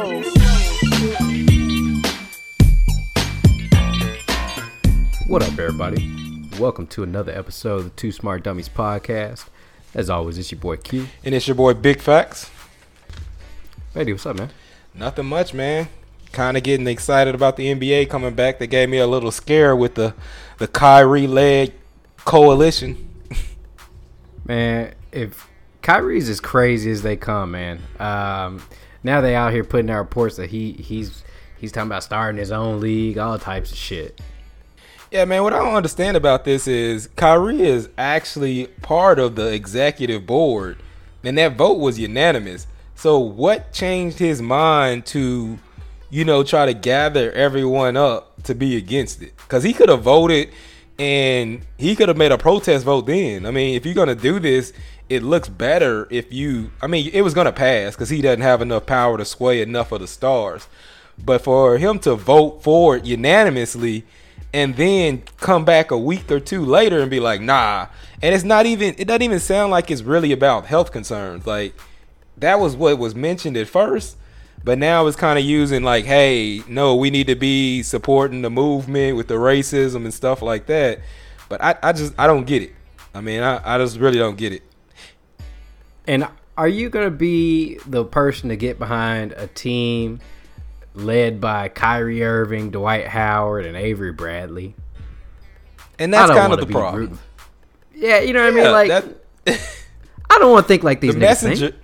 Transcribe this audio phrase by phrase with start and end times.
[0.00, 0.24] What
[5.42, 6.10] up, everybody?
[6.58, 9.48] Welcome to another episode of the Two Smart Dummies podcast.
[9.92, 11.06] As always, it's your boy Q.
[11.22, 12.50] And it's your boy Big Facts.
[13.92, 14.48] Hey, what's up, man?
[14.94, 15.90] Nothing much, man.
[16.32, 18.58] Kind of getting excited about the NBA coming back.
[18.58, 20.14] They gave me a little scare with the
[20.56, 21.74] the Kyrie led
[22.24, 23.06] coalition.
[24.46, 25.46] Man, if
[25.82, 27.82] Kyrie's as crazy as they come, man.
[27.98, 28.62] Um,
[29.02, 31.22] now they out here putting out reports that he he's
[31.58, 34.20] he's talking about starting his own league, all types of shit.
[35.10, 39.52] Yeah, man, what I don't understand about this is Kyrie is actually part of the
[39.52, 40.78] executive board,
[41.24, 42.66] and that vote was unanimous.
[42.94, 45.58] So what changed his mind to,
[46.10, 49.36] you know, try to gather everyone up to be against it?
[49.38, 50.50] Because he could have voted
[50.98, 53.46] and he could have made a protest vote then.
[53.46, 54.72] I mean, if you're gonna do this,
[55.10, 56.70] it looks better if you.
[56.80, 59.92] I mean, it was gonna pass because he doesn't have enough power to sway enough
[59.92, 60.68] of the stars.
[61.22, 64.06] But for him to vote for it unanimously
[64.54, 67.88] and then come back a week or two later and be like, nah.
[68.22, 71.46] And it's not even, it doesn't even sound like it's really about health concerns.
[71.46, 71.74] Like,
[72.38, 74.16] that was what was mentioned at first.
[74.62, 78.50] But now it's kind of using like, hey, no, we need to be supporting the
[78.50, 81.00] movement with the racism and stuff like that.
[81.48, 82.74] But I, I just, I don't get it.
[83.14, 84.62] I mean, I, I just really don't get it.
[86.06, 90.20] And are you going to be the person to get behind a team
[90.94, 94.74] led by Kyrie Irving, Dwight Howard, and Avery Bradley.
[95.98, 97.00] And that's kind of the problem.
[97.02, 97.18] Rooting.
[97.94, 98.72] Yeah, you know what yeah, I mean.
[98.72, 98.88] Like,
[99.46, 99.84] that,
[100.30, 101.70] I don't want to think like these the messenger.
[101.70, 101.82] Think.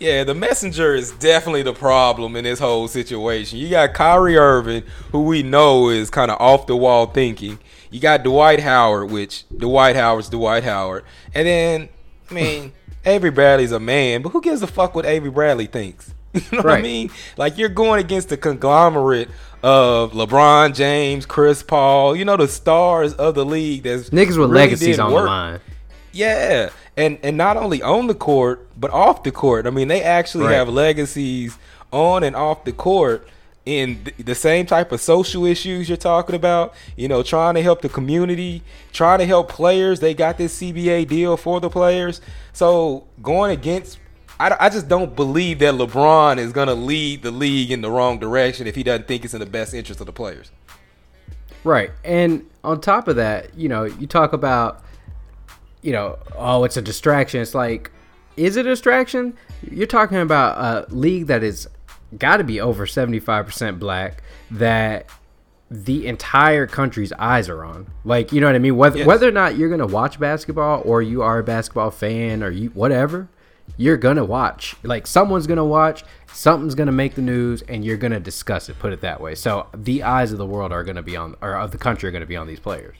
[0.00, 3.58] Yeah, the messenger is definitely the problem in this whole situation.
[3.58, 7.58] You got Kyrie Irving, who we know is kind of off the wall thinking.
[7.90, 11.88] You got Dwight Howard, which Dwight Howard's Dwight Howard, and then
[12.30, 12.72] I mean
[13.04, 16.14] Avery Bradley's a man, but who gives a fuck what Avery Bradley thinks?
[16.32, 16.64] You know right.
[16.64, 17.10] what I mean?
[17.36, 19.28] Like you're going against the conglomerate
[19.64, 23.82] of LeBron James, Chris Paul, you know the stars of the league.
[23.82, 25.24] That's niggas with really legacies on work.
[25.24, 25.60] the line.
[26.12, 29.66] Yeah, and and not only on the court but off the court.
[29.66, 30.54] I mean, they actually right.
[30.54, 31.58] have legacies
[31.92, 33.26] on and off the court
[33.66, 36.74] in the same type of social issues you're talking about.
[36.96, 38.62] You know, trying to help the community,
[38.92, 40.00] trying to help players.
[40.00, 42.20] They got this CBA deal for the players.
[42.52, 43.98] So going against
[44.40, 47.90] I, I just don't believe that LeBron is going to lead the league in the
[47.90, 50.50] wrong direction if he doesn't think it's in the best interest of the players.
[51.62, 51.90] Right.
[52.04, 54.82] And on top of that, you know, you talk about,
[55.82, 57.42] you know, oh, it's a distraction.
[57.42, 57.90] It's like,
[58.38, 59.36] is it a distraction?
[59.70, 61.68] You're talking about a league that is
[62.18, 65.06] got to be over 75% black that
[65.70, 67.86] the entire country's eyes are on.
[68.04, 68.76] Like, you know what I mean?
[68.76, 69.06] Whether, yes.
[69.06, 72.50] whether or not you're going to watch basketball or you are a basketball fan or
[72.50, 73.28] you whatever,
[73.76, 74.76] you're gonna watch.
[74.82, 78.78] Like someone's gonna watch, something's gonna make the news, and you're gonna discuss it.
[78.78, 79.34] Put it that way.
[79.34, 82.12] So the eyes of the world are gonna be on, or of the country are
[82.12, 82.96] gonna be on these players.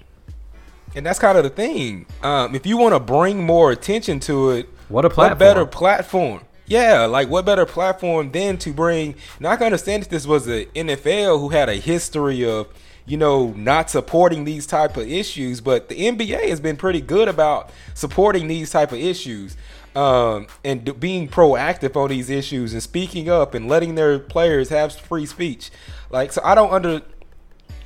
[0.94, 2.06] And that's kind of the thing.
[2.22, 5.30] Um, if you want to bring more attention to it, what a platform.
[5.30, 6.40] What better platform?
[6.70, 9.16] Yeah, like what better platform than to bring?
[9.40, 12.68] Now I can understand that this was the NFL who had a history of
[13.06, 17.26] you know not supporting these type of issues, but the NBA has been pretty good
[17.26, 19.56] about supporting these type of issues
[19.96, 24.94] um, and being proactive on these issues and speaking up and letting their players have
[24.94, 25.72] free speech.
[26.08, 27.02] Like, so I don't under.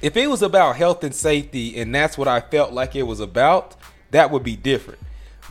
[0.03, 3.21] If it was about health and safety and that's what I felt like it was
[3.21, 3.77] about,
[4.11, 5.01] that would be different.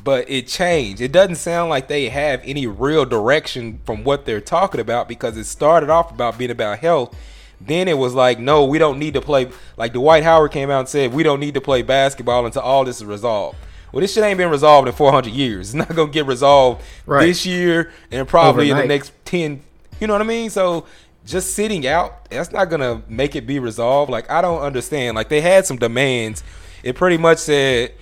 [0.03, 1.01] But it changed.
[1.01, 5.37] It doesn't sound like they have any real direction from what they're talking about because
[5.37, 7.15] it started off about being about health.
[7.61, 9.49] Then it was like, no, we don't need to play.
[9.77, 12.83] Like Dwight Howard came out and said, we don't need to play basketball until all
[12.83, 13.57] this is resolved.
[13.93, 15.69] Well, this shit ain't been resolved in 400 years.
[15.73, 17.25] It's not gonna get resolved right.
[17.25, 18.83] this year and probably Overnight.
[18.83, 19.61] in the next 10.
[19.99, 20.49] You know what I mean?
[20.49, 20.85] So
[21.25, 24.11] just sitting out, that's not gonna make it be resolved.
[24.11, 25.15] Like I don't understand.
[25.15, 26.43] Like they had some demands.
[26.81, 27.93] It pretty much said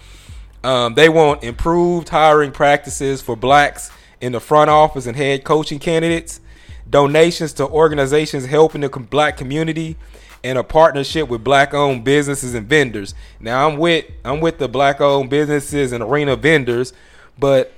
[0.64, 5.80] um, they want improved hiring practices for blacks in the front office and head coaching
[5.80, 6.40] candidates,
[6.90, 9.98] donations to organizations helping the black community,
[10.44, 13.14] and a partnership with black owned businesses and vendors.
[13.40, 16.94] Now I'm with I'm with the black owned businesses and arena vendors,
[17.38, 17.74] but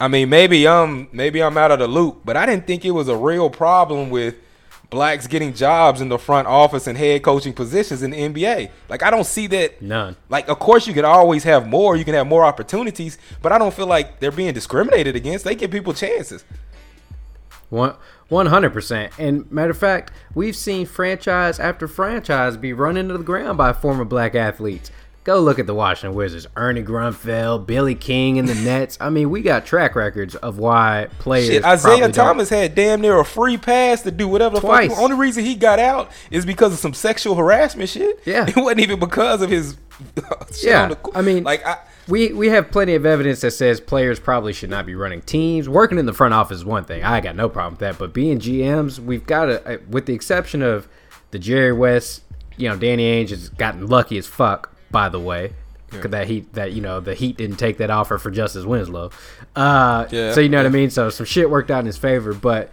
[0.00, 2.92] I mean maybe I'm maybe I'm out of the loop, but I didn't think it
[2.92, 4.36] was a real problem with
[4.90, 8.70] blacks getting jobs in the front office and head coaching positions in the NBA.
[8.88, 10.16] Like I don't see that none.
[10.28, 13.58] Like of course you can always have more, you can have more opportunities, but I
[13.58, 15.44] don't feel like they're being discriminated against.
[15.44, 16.44] They give people chances.
[17.70, 17.96] One
[18.28, 19.12] one hundred percent.
[19.18, 23.72] And matter of fact, we've seen franchise after franchise be run into the ground by
[23.72, 24.90] former black athletes.
[25.28, 26.46] Go look at the Washington Wizards.
[26.56, 28.96] Ernie Grunfeld, Billy King in the Nets.
[28.98, 31.48] I mean, we got track records of why players.
[31.48, 34.88] Shit, Isiah Thomas had damn near a free pass to do whatever the Twice.
[34.88, 34.96] fuck.
[34.96, 38.22] The only reason he got out is because of some sexual harassment shit.
[38.24, 38.46] Yeah.
[38.48, 39.76] It wasn't even because of his.
[40.62, 40.94] yeah.
[41.14, 41.76] I mean, like I,
[42.08, 45.68] we we have plenty of evidence that says players probably should not be running teams.
[45.68, 47.04] Working in the front office is one thing.
[47.04, 47.98] I got no problem with that.
[47.98, 50.88] But being GMs, we've got to, uh, with the exception of
[51.32, 52.22] the Jerry West,
[52.56, 54.74] you know, Danny Ainge has gotten lucky as fuck.
[54.90, 55.52] By the way,
[55.92, 56.00] yeah.
[56.00, 59.10] that heat that you know the Heat didn't take that offer for Justice Winslow.
[59.54, 60.32] Uh, yeah.
[60.32, 60.90] So you know what I mean.
[60.90, 62.70] So some shit worked out in his favor, but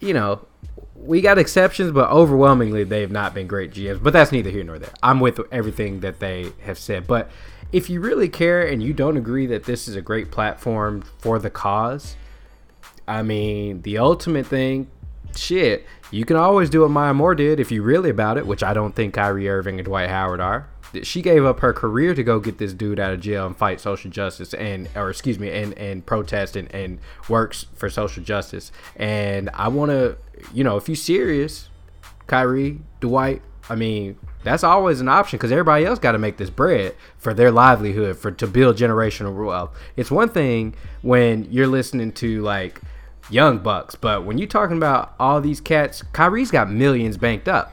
[0.00, 0.46] you know
[0.94, 4.02] we got exceptions, but overwhelmingly they have not been great GMs.
[4.02, 4.92] But that's neither here nor there.
[5.02, 7.30] I'm with everything that they have said, but
[7.72, 11.38] if you really care and you don't agree that this is a great platform for
[11.38, 12.16] the cause,
[13.06, 14.90] I mean, the ultimate thing,
[15.36, 18.62] shit, you can always do what Maya Moore did if you really about it, which
[18.62, 20.68] I don't think Kyrie Irving and Dwight Howard are.
[21.02, 23.80] She gave up her career to go get this dude out of jail and fight
[23.80, 26.98] social justice and, or excuse me, and and protest and, and
[27.28, 28.72] works for social justice.
[28.96, 30.16] And I want to,
[30.52, 31.68] you know, if you serious,
[32.26, 36.50] Kyrie, Dwight, I mean, that's always an option because everybody else got to make this
[36.50, 39.70] bread for their livelihood for to build generational wealth.
[39.96, 42.80] It's one thing when you're listening to like
[43.30, 47.72] young bucks, but when you're talking about all these cats, Kyrie's got millions banked up.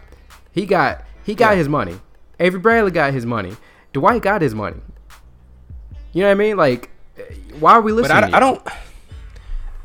[0.52, 1.58] He got he got yeah.
[1.58, 2.00] his money.
[2.40, 3.56] Avery Bradley got his money.
[3.94, 4.78] Dwight got his money.
[6.14, 6.58] You know what I mean?
[6.58, 6.90] Like,
[7.60, 8.22] why are we listening?
[8.22, 8.62] But I, I don't.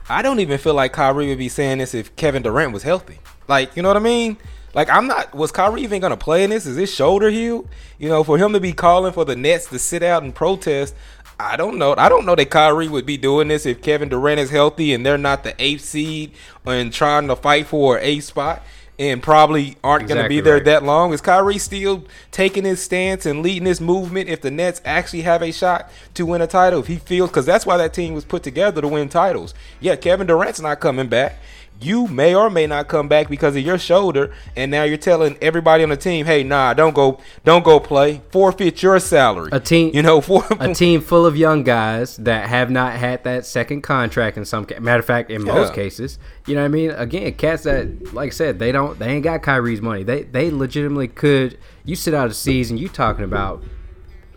[0.08, 3.18] I don't even feel like Kyrie would be saying this if Kevin Durant was healthy.
[3.48, 4.36] Like, you know what I mean?
[4.74, 5.34] Like I'm not.
[5.34, 6.66] Was Kyrie even gonna play in this?
[6.66, 7.68] Is his shoulder healed?
[7.98, 10.94] You know, for him to be calling for the Nets to sit out and protest.
[11.38, 11.94] I don't know.
[11.98, 15.04] I don't know that Kyrie would be doing this if Kevin Durant is healthy and
[15.04, 16.32] they're not the eighth seed
[16.64, 18.62] and trying to fight for a spot
[18.98, 20.64] and probably aren't exactly going to be there right.
[20.64, 21.12] that long.
[21.12, 25.42] Is Kyrie still taking his stance and leading this movement if the Nets actually have
[25.42, 26.80] a shot to win a title?
[26.80, 29.54] If he feels, because that's why that team was put together to win titles.
[29.80, 31.38] Yeah, Kevin Durant's not coming back
[31.82, 35.36] you may or may not come back because of your shoulder and now you're telling
[35.40, 38.20] everybody on the team hey nah don't go don't go play.
[38.30, 39.50] Forfeit your salary.
[39.52, 43.24] A team you know for a team full of young guys that have not had
[43.24, 45.54] that second contract in some matter of fact in yeah.
[45.54, 46.18] most cases.
[46.46, 46.90] You know what i mean?
[46.90, 50.02] Again cats that like i said they don't they ain't got kyrie's money.
[50.02, 53.62] They they legitimately could you sit out a season you talking about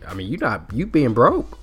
[0.06, 1.58] i mean you not you being broke.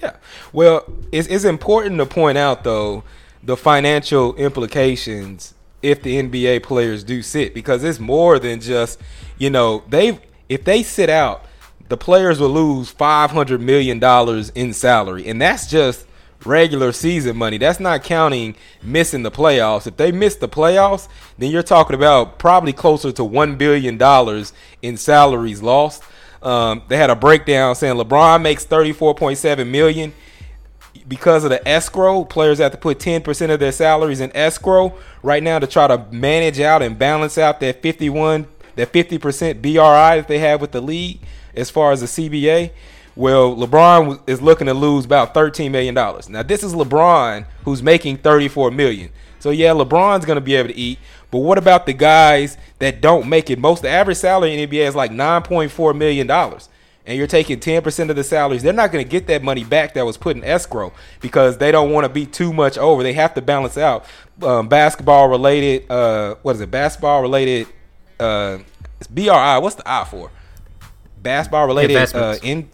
[0.00, 0.16] Yeah.
[0.52, 3.04] Well it's, it's important to point out though
[3.42, 9.00] the financial implications if the NBA players do sit because it's more than just,
[9.38, 10.18] you know, they
[10.48, 11.44] if they sit out,
[11.88, 16.06] the players will lose 500 million dollars in salary and that's just
[16.44, 17.58] regular season money.
[17.58, 19.86] That's not counting missing the playoffs.
[19.86, 24.52] If they miss the playoffs, then you're talking about probably closer to 1 billion dollars
[24.82, 26.02] in salaries lost.
[26.42, 30.12] Um, they had a breakdown saying LeBron makes 34.7 million
[31.06, 35.42] because of the escrow, players have to put 10% of their salaries in escrow right
[35.42, 38.46] now to try to manage out and balance out that 51,
[38.76, 39.70] that 50% BRI
[40.20, 41.20] that they have with the league
[41.54, 42.70] as far as the CBA.
[43.16, 45.94] Well, LeBron is looking to lose about $13 million.
[45.94, 49.10] Now, this is LeBron who's making 34 million.
[49.40, 50.98] So, yeah, LeBron's going to be able to eat.
[51.30, 53.58] But what about the guys that don't make it?
[53.58, 56.26] Most the average salary in NBA is like $9.4 million
[57.08, 59.94] and you're taking 10% of the salaries, they're not going to get that money back
[59.94, 63.02] that was put in escrow because they don't want to be too much over.
[63.02, 64.04] They have to balance out
[64.42, 67.66] um, basketball related, uh, what is it, basketball related,
[68.20, 68.58] uh,
[68.98, 69.58] it's BRI.
[69.58, 70.30] What's the I for?
[71.22, 72.68] Basketball related uh, in,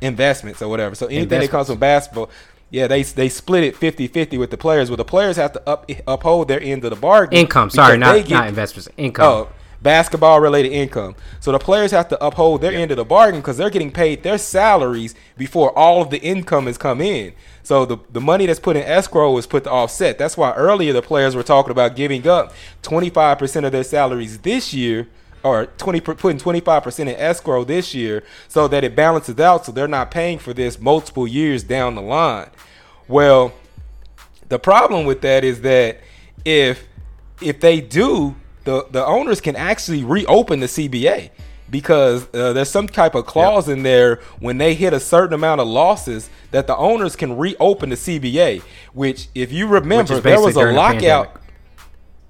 [0.00, 0.94] investments or whatever.
[0.94, 2.30] So anything that comes from basketball,
[2.70, 4.88] yeah, they they split it 50-50 with the players.
[4.88, 7.38] Well, the players have to up, uphold their end of the bargain.
[7.38, 8.88] Income, sorry, not, get, not investments.
[8.96, 9.26] Income.
[9.26, 9.48] Oh,
[9.82, 11.14] basketball related income.
[11.40, 14.22] So the players have to uphold their end of the bargain because they're getting paid
[14.22, 17.32] their salaries before all of the income has come in.
[17.62, 20.18] So the, the money that's put in escrow is put to offset.
[20.18, 24.74] That's why earlier the players were talking about giving up 25% of their salaries this
[24.74, 25.08] year
[25.42, 29.88] or 20 putting 25% in escrow this year so that it balances out so they're
[29.88, 32.50] not paying for this multiple years down the line.
[33.08, 33.52] Well,
[34.48, 36.00] the problem with that is that
[36.44, 36.86] if
[37.40, 41.30] if they do the the owners can actually reopen the CBA
[41.70, 43.76] because uh, there's some type of clause yep.
[43.76, 47.90] in there when they hit a certain amount of losses that the owners can reopen
[47.90, 48.62] the CBA.
[48.92, 51.36] Which, if you remember, there was a lockout.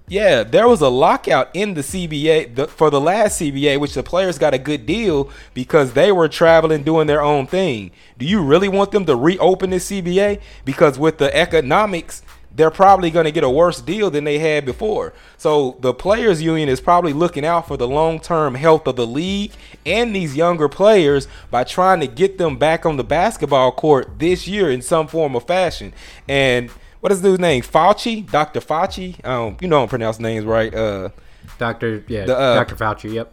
[0.08, 4.02] Yeah, there was a lockout in the CBA the, for the last CBA, which the
[4.02, 7.92] players got a good deal because they were traveling, doing their own thing.
[8.18, 10.40] Do you really want them to reopen the CBA?
[10.64, 12.24] Because with the economics
[12.60, 15.14] they're probably going to get a worse deal than they had before.
[15.38, 19.52] So the players union is probably looking out for the long-term health of the league
[19.86, 24.46] and these younger players by trying to get them back on the basketball court this
[24.46, 25.94] year in some form or fashion.
[26.28, 26.68] And
[27.00, 27.62] what is the dude's name?
[27.62, 28.60] Fauci, Dr.
[28.60, 29.24] Fauci.
[29.24, 30.74] Um, you know I don't pronounce names right.
[30.74, 31.08] Uh,
[31.56, 32.76] Doctor, yeah, the, uh, Dr.
[32.76, 33.14] Fauci.
[33.14, 33.32] Yep.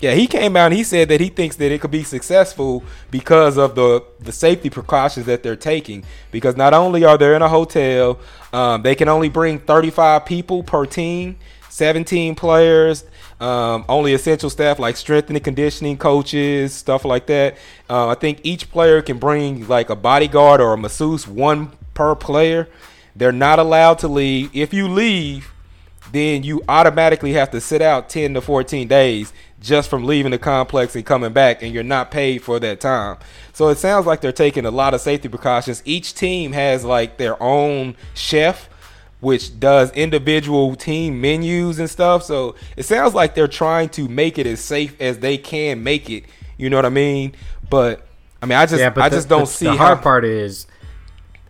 [0.00, 2.82] Yeah, he came out and he said that he thinks that it could be successful
[3.10, 6.04] because of the the safety precautions that they're taking.
[6.30, 8.18] Because not only are they in a hotel,
[8.52, 11.36] um, they can only bring 35 people per team,
[11.68, 13.04] 17 players,
[13.40, 17.56] um, only essential staff like strength and conditioning coaches, stuff like that.
[17.88, 22.14] Uh, I think each player can bring like a bodyguard or a masseuse, one per
[22.14, 22.68] player.
[23.16, 24.50] They're not allowed to leave.
[24.54, 25.52] If you leave,
[26.12, 29.32] then you automatically have to sit out 10 to 14 days
[29.64, 33.16] just from leaving the complex and coming back, and you're not paid for that time.
[33.52, 35.82] So it sounds like they're taking a lot of safety precautions.
[35.84, 38.68] Each team has like their own chef,
[39.20, 42.22] which does individual team menus and stuff.
[42.22, 46.10] So it sounds like they're trying to make it as safe as they can make
[46.10, 46.24] it.
[46.58, 47.34] You know what I mean?
[47.70, 48.06] But
[48.42, 49.64] I mean, I just, yeah, I the, just don't the, see.
[49.64, 50.66] The hard part is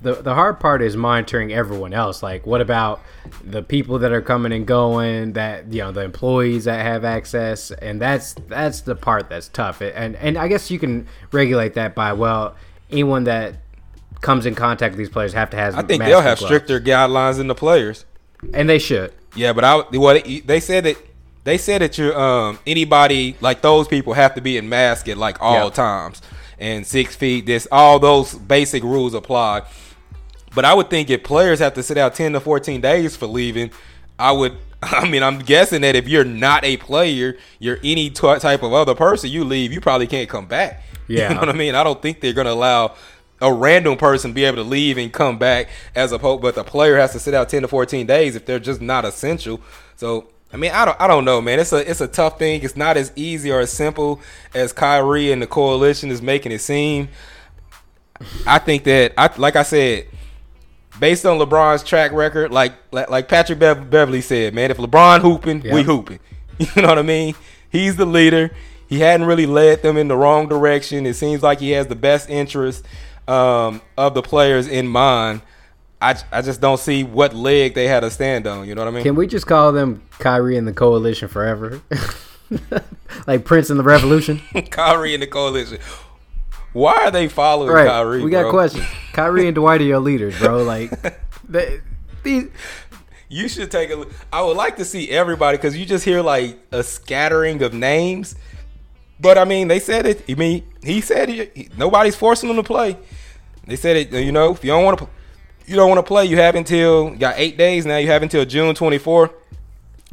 [0.04, 2.22] the the hard part is monitoring everyone else.
[2.22, 3.02] Like, what about
[3.42, 5.32] the people that are coming and going?
[5.32, 9.80] That you know, the employees that have access, and that's that's the part that's tough.
[9.80, 12.54] And and I guess you can regulate that by well,
[12.90, 13.56] anyone that
[14.20, 15.74] comes in contact with these players have to have.
[15.74, 16.54] I think they'll have gloves.
[16.54, 18.04] stricter guidelines than the players,
[18.52, 19.12] and they should.
[19.34, 20.96] Yeah, but I what they said that
[21.44, 25.16] they said that you're um anybody like those people have to be in mask at
[25.16, 25.74] like all yep.
[25.74, 26.22] times
[26.58, 27.46] and six feet.
[27.46, 29.62] This all those basic rules apply.
[30.54, 33.26] But I would think if players have to sit out 10 to 14 days for
[33.26, 33.70] leaving,
[34.18, 38.38] I would I mean, I'm guessing that if you're not a player, you're any t-
[38.38, 40.82] type of other person, you leave, you probably can't come back.
[41.08, 41.28] Yeah.
[41.28, 41.74] You know what I mean?
[41.74, 42.94] I don't think they're going to allow
[43.40, 46.64] a random person be able to leave and come back as a pope, but the
[46.64, 49.60] player has to sit out 10 to 14 days if they're just not essential.
[49.96, 51.58] So, I mean, I don't I don't know, man.
[51.58, 52.62] It's a it's a tough thing.
[52.62, 54.20] It's not as easy or as simple
[54.54, 57.08] as Kyrie and the coalition is making it seem.
[58.46, 60.06] I think that I like I said,
[60.98, 65.82] based on LeBron's track record, like like Patrick Beverley said, man, if LeBron hooping, we
[65.82, 66.20] hooping.
[66.76, 67.34] You know what I mean?
[67.68, 68.52] He's the leader.
[68.86, 71.04] He hadn't really led them in the wrong direction.
[71.04, 72.86] It seems like he has the best interest
[73.26, 75.42] um, of the players in mind.
[76.00, 78.68] I, I just don't see what leg they had to stand on.
[78.68, 79.02] You know what I mean?
[79.02, 81.80] Can we just call them Kyrie and the Coalition forever?
[83.26, 84.40] like Prince and the Revolution?
[84.70, 85.78] Kyrie and the Coalition.
[86.74, 87.86] Why are they following right.
[87.86, 88.22] Kyrie?
[88.22, 88.50] We got bro?
[88.50, 88.84] questions.
[89.12, 90.64] Kyrie and Dwight are your leaders, bro.
[90.64, 90.90] Like,
[91.48, 91.80] they,
[92.22, 92.50] these.
[93.28, 94.12] You should take a look.
[94.32, 98.36] I would like to see everybody because you just hear like a scattering of names.
[99.18, 100.24] But I mean, they said it.
[100.28, 101.56] I mean, he said it.
[101.56, 102.98] He, nobody's forcing them to play.
[103.66, 104.12] They said it.
[104.12, 105.08] You know, if you don't want to,
[105.66, 106.26] you don't want to play.
[106.26, 107.96] You have until you got eight days now.
[107.96, 109.32] You have until June twenty fourth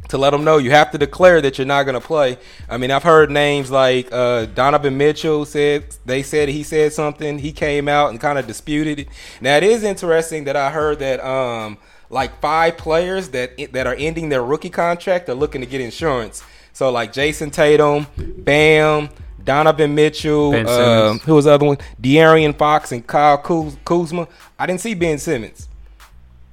[0.08, 2.38] to let them know you have to declare that you're not going to play.
[2.68, 7.38] I mean, I've heard names like uh, Donovan Mitchell said they said he said something.
[7.38, 9.08] He came out and kind of disputed it.
[9.40, 11.78] Now it is interesting that I heard that um,
[12.10, 16.44] like five players that that are ending their rookie contract are looking to get insurance.
[16.72, 19.10] So like Jayson Tatum, Bam,
[19.42, 21.78] Donovan Mitchell, um, who was the other one?
[22.00, 24.28] De'Aaron Fox and Kyle Kuzma.
[24.58, 25.68] I didn't see Ben Simmons.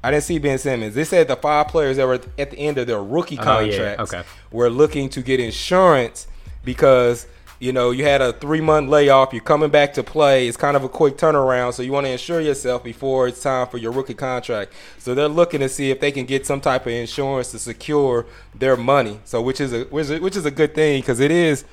[0.03, 0.95] I didn't see Ben Simmons.
[0.95, 4.15] They said the five players that were at the end of their rookie contracts oh,
[4.15, 4.21] yeah.
[4.21, 4.23] okay.
[4.51, 6.27] were looking to get insurance
[6.63, 7.27] because
[7.59, 9.33] you know you had a three month layoff.
[9.33, 10.47] You're coming back to play.
[10.47, 13.67] It's kind of a quick turnaround, so you want to insure yourself before it's time
[13.67, 14.71] for your rookie contract.
[14.99, 18.25] So they're looking to see if they can get some type of insurance to secure
[18.55, 19.19] their money.
[19.25, 21.65] So which is a which is, which is a good thing because it is.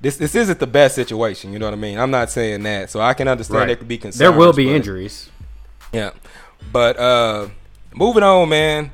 [0.00, 1.98] This, this isn't the best situation, you know what I mean.
[1.98, 3.66] I'm not saying that, so I can understand right.
[3.66, 4.18] there could be concerns.
[4.20, 5.28] There will be injuries.
[5.92, 6.12] Yeah,
[6.72, 7.48] but uh,
[7.94, 8.92] moving on, man.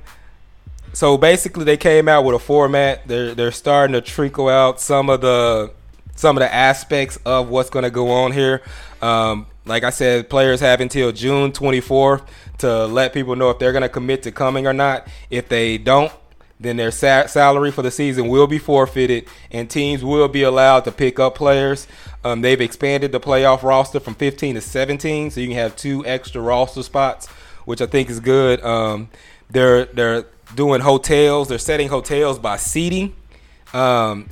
[0.93, 3.07] So basically, they came out with a format.
[3.07, 5.73] They're they're starting to trickle out some of the
[6.15, 8.63] some of the aspects of what's going to go on here.
[9.03, 12.27] Um, like I said, players have until June 24th
[12.59, 15.09] to let people know if they're going to commit to coming or not.
[15.31, 16.13] If they don't,
[16.61, 20.85] then their sa- salary for the season will be forfeited, and teams will be allowed
[20.85, 21.89] to pick up players.
[22.23, 26.07] Um, they've expanded the playoff roster from 15 to 17, so you can have two
[26.07, 27.29] extra roster spots
[27.65, 28.63] which I think is good.
[28.65, 29.09] Um,
[29.51, 31.49] they're they're doing hotels.
[31.49, 33.15] They're setting hotels by seating,
[33.73, 34.29] um,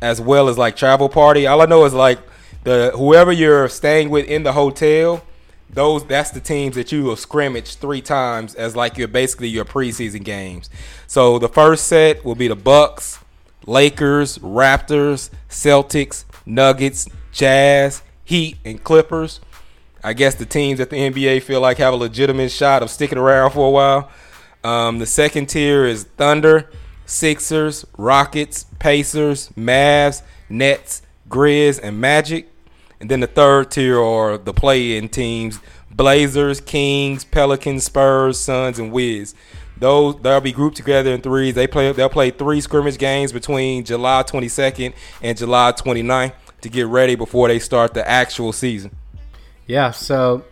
[0.00, 1.46] as well as like travel party.
[1.46, 2.18] All I know is like
[2.64, 5.24] the whoever you're staying with in the hotel.
[5.72, 9.64] Those that's the teams that you will scrimmage three times as like your basically your
[9.64, 10.68] preseason games.
[11.06, 13.20] So the first set will be the Bucks,
[13.66, 19.40] Lakers, Raptors, Celtics, Nuggets, Jazz, Heat, and Clippers.
[20.02, 23.18] I guess the teams that the NBA feel like have a legitimate shot of sticking
[23.18, 24.10] around for a while.
[24.64, 26.70] Um, the second tier is Thunder,
[27.04, 32.48] Sixers, Rockets, Pacers, Mavs, Nets, Grizz, and Magic.
[32.98, 38.92] And then the third tier are the play-in teams: Blazers, Kings, Pelicans, Spurs, Suns, and
[38.92, 39.34] Wiz.
[39.78, 41.54] Those they'll be grouped together in threes.
[41.54, 46.86] They play they'll play three scrimmage games between July 22nd and July 29th to get
[46.86, 48.94] ready before they start the actual season.
[49.70, 50.42] Yeah, so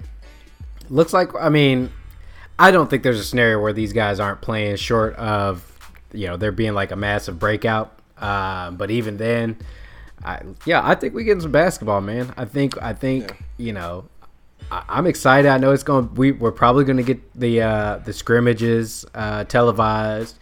[0.88, 1.90] looks like I mean,
[2.56, 5.64] I don't think there's a scenario where these guys aren't playing short of
[6.12, 7.98] you know there being like a massive breakout.
[8.16, 9.56] Uh, but even then,
[10.24, 12.32] I, yeah, I think we getting some basketball, man.
[12.36, 13.34] I think I think yeah.
[13.66, 14.04] you know
[14.70, 15.48] I, am excited.
[15.48, 16.14] I know it's going.
[16.14, 20.38] We we're probably going to get the uh, the scrimmages uh, televised.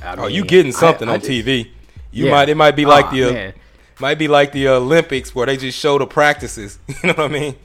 [0.00, 1.70] I oh, you getting something I, on TV?
[2.12, 2.30] You yeah.
[2.30, 2.48] might.
[2.48, 3.32] It might be like oh, the.
[3.32, 3.54] Man.
[4.00, 6.78] Might be like the Olympics where they just show the practices.
[6.88, 7.56] You know what I mean?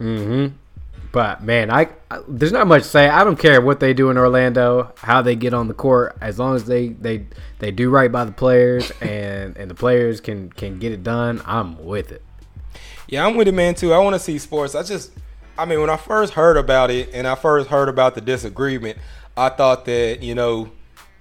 [0.00, 0.56] Mm-hmm.
[1.14, 3.08] But man, I, I, there's not much to say.
[3.08, 6.40] I don't care what they do in Orlando, how they get on the court, as
[6.40, 7.26] long as they they
[7.60, 11.40] they do right by the players and and the players can can get it done.
[11.46, 12.22] I'm with it.
[13.06, 13.76] Yeah, I'm with it, man.
[13.76, 13.92] Too.
[13.92, 14.74] I want to see sports.
[14.74, 15.12] I just,
[15.56, 18.98] I mean, when I first heard about it and I first heard about the disagreement,
[19.36, 20.72] I thought that you know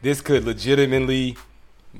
[0.01, 1.37] this could legitimately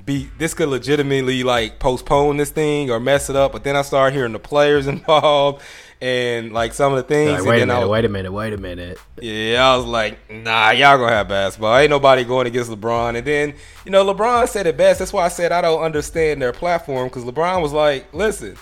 [0.04, 3.52] be this could legitimately like postpone this thing or mess it up.
[3.52, 5.62] But then I started hearing the players involved
[6.04, 7.40] and like some of the things.
[7.40, 9.00] Like, wait a minute, was, wait a minute, wait a minute.
[9.22, 11.78] Yeah, I was like, nah, y'all gonna have basketball.
[11.78, 13.16] Ain't nobody going against LeBron.
[13.16, 13.54] And then
[13.86, 15.00] you know, LeBron said it best.
[15.00, 18.58] That's why I said I don't understand their platform because LeBron was like, listen,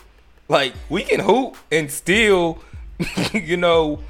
[0.49, 2.59] like we can hoop and still,
[3.33, 4.03] you know,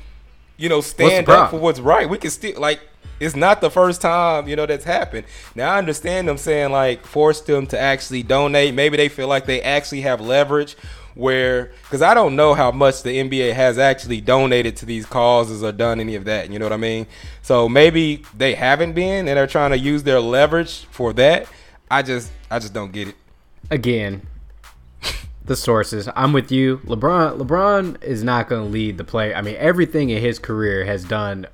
[0.58, 2.10] you know, stand up for what's right.
[2.10, 2.82] We can still like
[3.22, 5.26] it's not the first time you know that's happened.
[5.56, 8.74] Now I understand them saying like force them to actually donate.
[8.74, 10.76] Maybe they feel like they actually have leverage.
[11.22, 15.64] Where because I don't know how much the NBA has actually donated to these causes
[15.64, 16.52] or done any of that.
[16.52, 17.06] You know what I mean?
[17.44, 21.48] So maybe they haven't been and they're trying to use their leverage for that.
[21.92, 23.16] I just I just don't get it.
[23.70, 24.26] Again,
[25.46, 26.10] the sources.
[26.16, 26.78] I'm with you.
[26.86, 29.34] LeBron LeBron is not going to lead the play.
[29.36, 31.46] I mean, everything in his career has done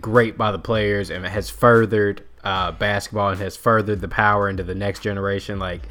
[0.00, 4.62] great by the players and has furthered uh, basketball and has furthered the power into
[4.62, 5.58] the next generation.
[5.58, 5.82] Like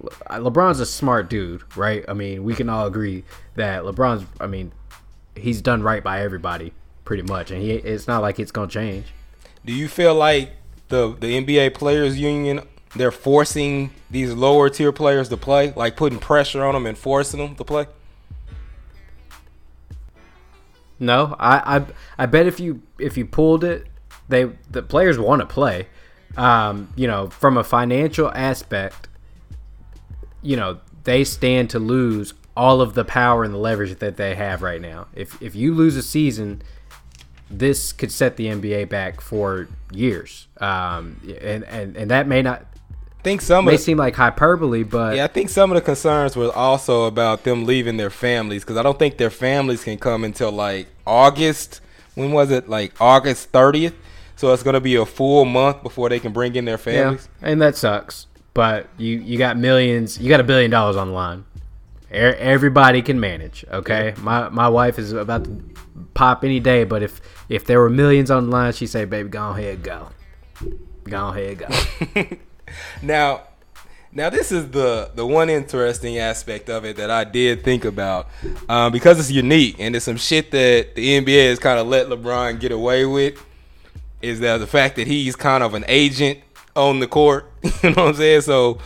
[0.00, 2.04] LeBron's a smart dude, right?
[2.08, 3.24] I mean, we can all agree
[3.56, 4.26] that LeBron's.
[4.40, 4.72] I mean,
[5.34, 6.72] he's done right by everybody
[7.04, 7.72] pretty much, and he.
[7.72, 9.06] It's not like it's gonna change.
[9.64, 10.52] Do you feel like
[10.88, 12.62] the the NBA Players Union
[12.96, 17.40] they're forcing these lower tier players to play, like putting pressure on them and forcing
[17.40, 17.86] them to play?
[20.98, 21.86] No, I, I,
[22.18, 23.86] I bet if you if you pulled it,
[24.28, 25.86] they the players want to play.
[26.36, 29.07] Um, you know, from a financial aspect,
[30.42, 34.34] you know they stand to lose all of the power and the leverage that they
[34.34, 35.06] have right now.
[35.14, 36.62] If if you lose a season,
[37.50, 40.48] this could set the NBA back for years.
[40.58, 42.66] Um, and, and and that may not
[43.22, 46.36] think some may the, seem like hyperbole, but yeah, I think some of the concerns
[46.36, 50.24] were also about them leaving their families because I don't think their families can come
[50.24, 51.80] until like August.
[52.14, 52.68] When was it?
[52.68, 53.94] Like August thirtieth.
[54.34, 57.28] So it's gonna be a full month before they can bring in their families.
[57.40, 58.26] Yeah, and that sucks.
[58.58, 60.18] But you you got millions.
[60.18, 61.44] You got a billion dollars on the line.
[62.10, 63.64] Everybody can manage.
[63.70, 64.20] Okay, yeah.
[64.20, 65.62] my my wife is about to
[66.14, 69.28] pop any day, but if if there were millions on the line, she'd say, "Baby,
[69.28, 70.08] go ahead, go,
[71.04, 72.36] go ahead, go."
[73.02, 73.42] now,
[74.10, 78.26] now this is the the one interesting aspect of it that I did think about
[78.68, 82.08] um, because it's unique and it's some shit that the NBA has kind of let
[82.08, 83.40] LeBron get away with.
[84.20, 86.40] Is that the fact that he's kind of an agent
[86.74, 87.47] on the court?
[87.82, 88.42] you know what I'm saying?
[88.42, 88.78] So,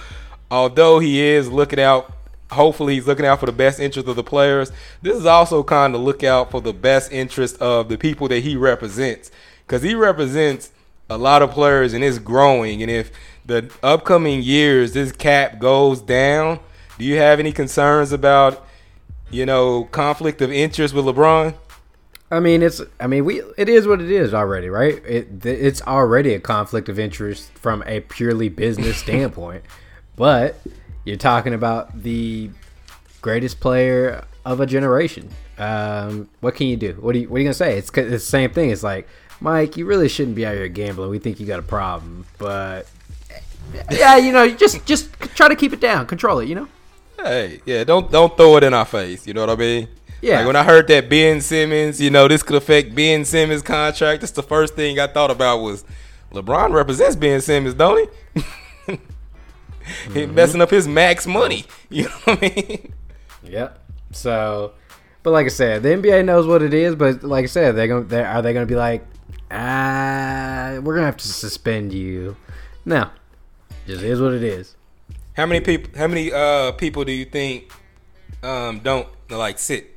[0.51, 2.13] although he is looking out,
[2.51, 4.73] hopefully he's looking out for the best interest of the players.
[5.01, 8.41] This is also kind of look out for the best interest of the people that
[8.41, 9.31] he represents
[9.67, 10.71] because he represents
[11.11, 12.83] a lot of players and it's growing.
[12.83, 13.11] And if
[13.45, 16.61] the upcoming years this cap goes down,
[16.99, 18.67] do you have any concerns about,
[19.31, 21.55] you know, conflict of interest with LeBron?
[22.33, 22.81] I mean, it's.
[22.99, 23.43] I mean, we.
[23.59, 25.05] It is what it is already, right?
[25.07, 25.45] It.
[25.45, 29.65] It's already a conflict of interest from a purely business standpoint,
[30.17, 30.59] but
[31.05, 32.49] you're talking about the
[33.21, 35.29] greatest player of a generation.
[35.59, 36.95] Um, what can you do?
[36.95, 37.77] What are you, what are you gonna say?
[37.77, 38.71] It's, it's the same thing.
[38.71, 39.07] It's like,
[39.43, 41.11] Mike, you really shouldn't be out here gambling.
[41.11, 42.91] We think you got a problem, but
[43.91, 46.49] yeah, you know, just just try to keep it down, control it.
[46.49, 46.69] You know.
[47.19, 49.27] Hey, yeah, don't don't throw it in our face.
[49.27, 49.89] You know what I mean?
[50.23, 50.39] Yeah.
[50.39, 54.21] Like when I heard that Ben Simmons, you know, this could affect Ben Simmons' contract.
[54.21, 55.85] That's the first thing I thought about was
[56.33, 58.41] LeBron represents Ben Simmons, don't he?
[58.87, 58.97] he
[60.21, 60.35] mm-hmm.
[60.35, 61.67] messing up his max money.
[61.93, 62.95] You know what I mean?
[63.43, 63.79] Yep.
[64.13, 64.73] So,
[65.23, 66.95] But like I said, the NBA knows what it is.
[66.95, 69.05] But like I said, they're gonna they are they gonna be like,
[69.51, 72.35] ah, we're gonna have to suspend you.
[72.87, 73.11] No,
[73.87, 74.75] just is what it is.
[75.35, 75.93] How many people?
[75.99, 77.71] How many uh people do you think
[78.43, 79.92] um don't like sit?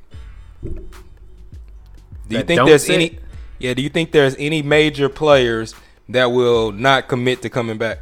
[0.66, 2.96] Do you think there's sit?
[2.96, 3.20] any?
[3.60, 3.74] Yeah.
[3.74, 5.76] Do you think there's any major players
[6.10, 8.00] that will not commit to coming back?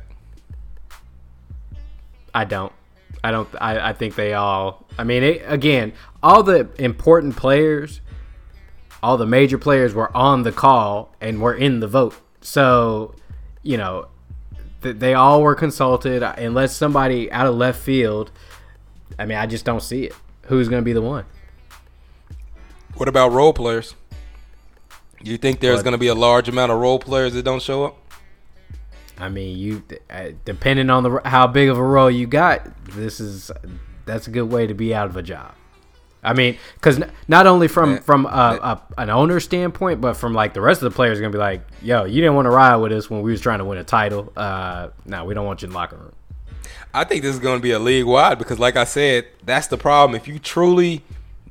[2.33, 2.73] I don't.
[3.23, 3.47] I don't.
[3.59, 4.85] I, I think they all.
[4.97, 8.01] I mean, it, again, all the important players,
[9.01, 12.15] all the major players were on the call and were in the vote.
[12.41, 13.15] So,
[13.61, 14.07] you know,
[14.81, 16.23] th- they all were consulted.
[16.23, 18.31] Unless somebody out of left field,
[19.17, 20.15] I mean, I just don't see it.
[20.47, 21.25] Who's going to be the one?
[22.95, 23.95] What about role players?
[25.23, 27.61] Do you think there's going to be a large amount of role players that don't
[27.61, 27.97] show up?
[29.17, 33.19] I mean, you uh, depending on the how big of a role you got, this
[33.19, 33.51] is
[34.05, 35.53] that's a good way to be out of a job.
[36.25, 40.33] I mean, because not only from That- from a, a, an owner standpoint, but from
[40.33, 42.77] like the rest of the players, gonna be like, "Yo, you didn't want to ride
[42.77, 44.31] with us when we was trying to win a title.
[44.35, 46.13] Uh, no, we don't want you in the locker room."
[46.93, 49.67] I think this is going to be a league wide because, like I said, that's
[49.67, 50.15] the problem.
[50.15, 51.03] If you truly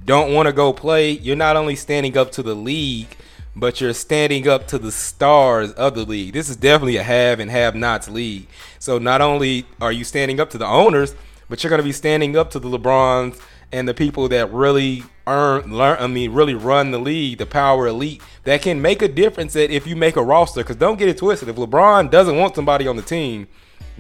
[0.05, 3.17] don't want to go play, you're not only standing up to the league,
[3.55, 6.33] but you're standing up to the stars of the league.
[6.33, 8.47] This is definitely a have and have nots league.
[8.79, 11.15] So not only are you standing up to the owners,
[11.49, 15.05] but you're going to be standing up to the LeBrons and the people that really
[15.27, 15.99] earn, learn.
[16.01, 19.53] I mean, really run the league, the power elite that can make a difference.
[19.53, 22.55] That if you make a roster, because don't get it twisted, if LeBron doesn't want
[22.55, 23.49] somebody on the team,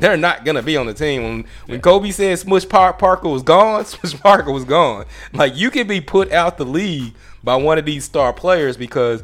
[0.02, 1.22] they're not gonna be on the team.
[1.22, 5.06] When when Kobe said Smush Par- Parker was gone, Smush Parker was gone.
[5.32, 9.22] Like you can be put out the league by one of these star players because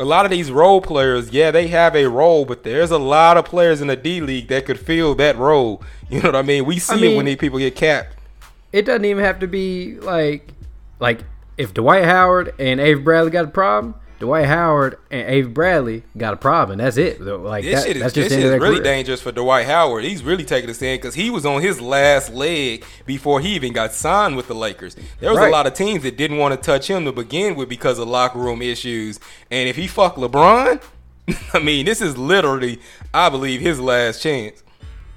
[0.00, 3.36] a lot of these role players, yeah, they have a role, but there's a lot
[3.36, 5.82] of players in the D League that could fill that role.
[6.10, 6.64] You know what I mean?
[6.66, 8.16] We see it mean- when these people get capped.
[8.72, 10.48] It doesn't even have to be like
[11.00, 11.20] like
[11.56, 13.94] if Dwight Howard and Avery Bradley got a problem.
[14.24, 16.78] Dwight Howard and Avery Bradley got a problem.
[16.78, 17.20] That's it.
[17.20, 18.82] Like This that, shit is, that's just the shit is really career.
[18.82, 20.02] dangerous for Dwight Howard.
[20.04, 23.74] He's really taking a stand because he was on his last leg before he even
[23.74, 24.96] got signed with the Lakers.
[25.20, 25.48] There was Right.
[25.48, 28.08] a lot of teams that didn't want to touch him to begin with because of
[28.08, 29.20] locker room issues.
[29.50, 30.80] And if he fuck LeBron,
[31.52, 32.80] I mean, this is literally,
[33.12, 34.63] I believe, his last chance.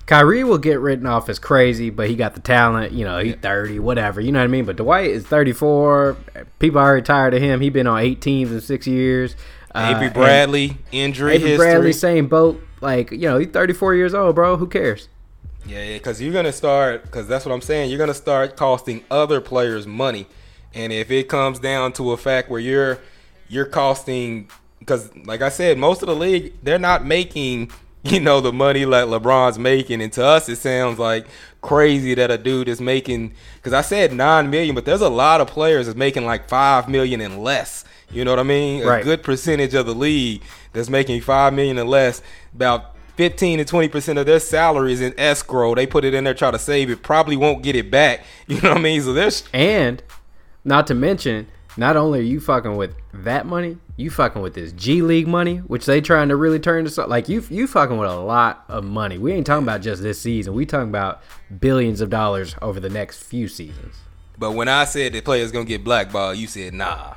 [0.08, 2.94] Kyrie will get written off as crazy, but he got the talent.
[2.94, 4.22] You know, he's 30, whatever.
[4.22, 4.64] You know what I mean?
[4.64, 6.18] But Dwight is 34.
[6.60, 7.60] People are already tired of him.
[7.60, 9.36] He's been on eight teams in six years.
[9.76, 11.68] Uh, Avery and Bradley, injury Avery history.
[11.68, 12.64] Bradley, same boat.
[12.80, 14.56] Like, you know, he's 34 years old, bro.
[14.56, 15.10] Who cares?
[15.66, 17.04] Yeah, yeah, because you're gonna start.
[17.04, 17.90] Because that's what I'm saying.
[17.90, 20.28] You're gonna start costing other players money,
[20.74, 23.00] and if it comes down to a fact where you're
[23.50, 27.72] you're costing, because like I said, most of the league they're not making
[28.04, 31.26] you know the money like LeBron's making, and to us it sounds like
[31.62, 33.34] crazy that a dude is making.
[33.56, 36.88] Because I said nine million, but there's a lot of players that's making like five
[36.88, 37.84] million and less.
[38.10, 38.84] You know what I mean?
[38.84, 39.04] A Right.
[39.04, 42.22] good percentage of the league that's making five million and less.
[42.56, 45.76] About 15 to 20 percent of their salaries in escrow.
[45.76, 47.04] They put it in there, try to save it.
[47.04, 48.24] Probably won't get it back.
[48.48, 49.02] You know what I mean?
[49.02, 50.02] So there's And
[50.64, 54.72] not to mention, not only are you fucking with that money, you fucking with this
[54.72, 57.10] G League money, which they trying to really turn to something.
[57.10, 59.18] Like you, you fucking with a lot of money.
[59.18, 60.54] We ain't talking about just this season.
[60.54, 61.24] We talking about
[61.60, 63.96] billions of dollars over the next few seasons.
[64.38, 67.16] But when I said the player's gonna get blackballed, you said nah.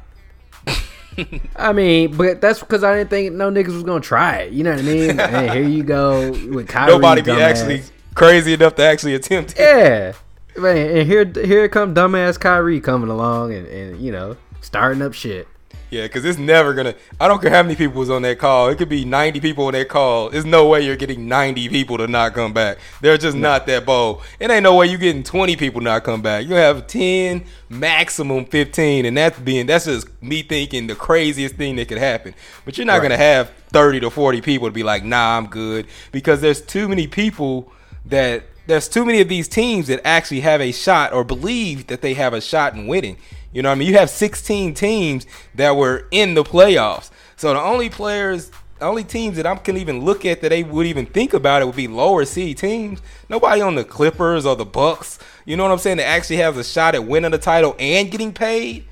[1.56, 4.54] I mean, but that's because I didn't think no niggas was gonna try it.
[4.54, 5.20] You know what I mean?
[5.20, 6.92] and here you go with Kyrie.
[6.92, 7.40] Nobody be dumbass.
[7.40, 7.82] actually
[8.14, 9.58] crazy enough to actually attempt it.
[9.58, 10.12] Yeah,
[10.56, 10.96] man.
[10.96, 15.46] And here, here come dumbass Kyrie coming along and, and you know starting up shit.
[15.90, 16.94] Yeah, because it's never gonna.
[17.20, 18.68] I don't care how many people was on that call.
[18.68, 20.30] It could be 90 people on that call.
[20.30, 22.78] There's no way you're getting 90 people to not come back.
[23.00, 24.22] They're just not that bold.
[24.38, 26.46] It ain't no way you're getting 20 people not come back.
[26.46, 31.74] You have 10, maximum 15, and that's being that's just me thinking the craziest thing
[31.76, 32.34] that could happen.
[32.64, 33.02] But you're not Right.
[33.02, 36.88] gonna have 30 to 40 people to be like, nah, I'm good, because there's too
[36.88, 37.72] many people
[38.06, 42.02] that there's too many of these teams that actually have a shot or believe that
[42.02, 43.16] they have a shot in winning.
[43.52, 43.88] You know what I mean?
[43.88, 47.10] You have 16 teams that were in the playoffs.
[47.36, 50.62] So the only players, the only teams that I can even look at that they
[50.62, 53.00] would even think about it would be lower seed teams.
[53.28, 55.18] Nobody on the Clippers or the Bucks.
[55.46, 55.96] You know what I'm saying?
[55.96, 58.84] That actually has a shot at winning the title and getting paid.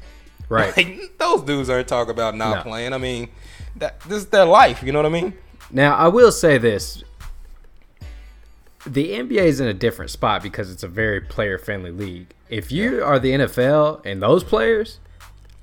[0.48, 0.76] Right.
[0.76, 2.62] Like, those dudes aren't talking about not No.
[2.70, 2.92] playing.
[2.94, 3.28] I mean,
[3.76, 4.82] that this is their life.
[4.82, 5.34] You know what I mean?
[5.70, 7.04] Now, I will say this.
[8.92, 12.34] The NBA is in a different spot because it's a very player friendly league.
[12.48, 14.98] If you are the NFL and those players,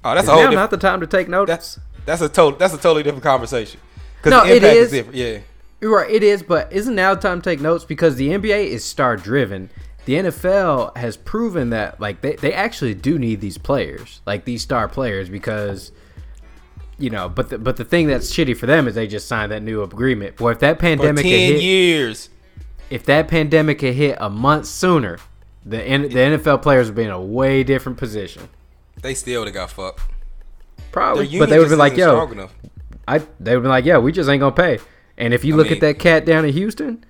[0.04, 1.76] Oh, that's is a whole now not the time to take notice.
[1.76, 3.80] That's that's a total that's a totally different conversation.
[4.24, 4.88] No, the it is.
[4.88, 4.92] is.
[4.92, 5.18] different.
[5.18, 5.40] Yeah.
[5.82, 8.68] You're right, it is, but isn't now the time to take notes because the NBA
[8.68, 9.70] is star driven
[10.06, 14.62] the NFL has proven that like they, they actually do need these players, like these
[14.62, 15.92] star players, because
[16.98, 19.52] you know, but the, but the thing that's shitty for them is they just signed
[19.52, 20.38] that new agreement.
[20.38, 22.30] Boy, if that For pandemic ten had hit, years.
[22.90, 25.18] If that pandemic had hit a month sooner,
[25.66, 28.50] the N- the NFL players would be in a way different position.
[29.02, 30.02] They still would have got fucked.
[30.92, 32.50] Probably, but they would be like, "Yo.
[33.08, 34.80] I they would be like, yeah, we just ain't gonna pay.
[35.18, 37.04] And if you I look mean- at that cat down in Houston,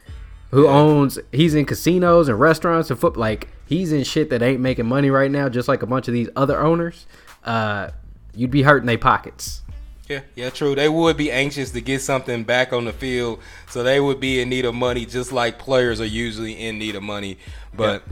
[0.52, 0.72] who Yeah.
[0.72, 4.86] owns he's in casinos and restaurants and foot like he's in shit that ain't making
[4.88, 7.06] money right now, just like a bunch of these other owners,
[7.46, 7.90] uh,
[8.34, 9.62] you'd be hurting their pockets.
[10.08, 10.76] Yeah, yeah, true.
[10.76, 14.40] They would be anxious to get something back on the field, so they would be
[14.40, 17.40] in need of money, just like players are usually in need of money.
[17.74, 18.04] But,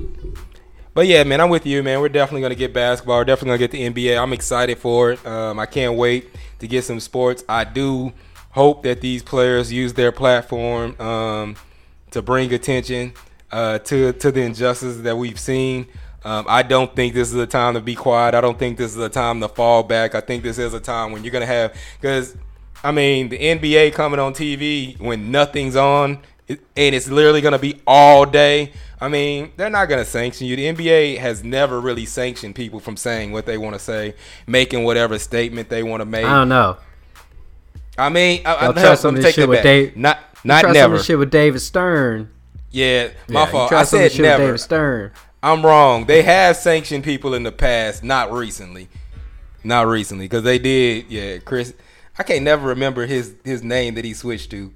[0.95, 2.01] but yeah, man, I'm with you, man.
[2.01, 3.17] We're definitely gonna get basketball.
[3.19, 4.21] We're definitely gonna get the NBA.
[4.21, 5.25] I'm excited for it.
[5.25, 7.43] Um, I can't wait to get some sports.
[7.47, 8.11] I do
[8.51, 11.55] hope that these players use their platform um,
[12.09, 13.13] to bring attention
[13.51, 15.87] uh, to to the injustices that we've seen.
[16.25, 18.33] Um, I don't think this is a time to be quiet.
[18.33, 20.15] I don't think this is a time to fall back.
[20.15, 22.35] I think this is a time when you're gonna have because
[22.83, 26.59] I mean the NBA coming on TV when nothing's on and
[26.95, 28.71] it's literally gonna be all day.
[29.01, 30.55] I mean they're not gonna sanction you.
[30.55, 34.15] The NBA has never really sanctioned people from saying what they want to say,
[34.47, 36.25] making whatever statement they want to make.
[36.25, 36.77] I don't know.
[37.97, 39.61] I mean, I, I, Y'all no, try some me of this take shit with.
[39.63, 40.97] Dave- Not not some never.
[40.97, 42.29] this shit with David Stern.
[42.71, 43.71] Yeah, my Yeah, fault.
[43.73, 44.43] I some said shit with never.
[44.45, 45.11] David Stern.
[45.43, 46.05] I'm wrong.
[46.05, 48.87] They have sanctioned people in the past, not recently.
[49.61, 51.07] Not recently, because they did.
[51.09, 51.73] Yeah, Chris.
[52.17, 54.71] I can't never remember his his name that he switched to.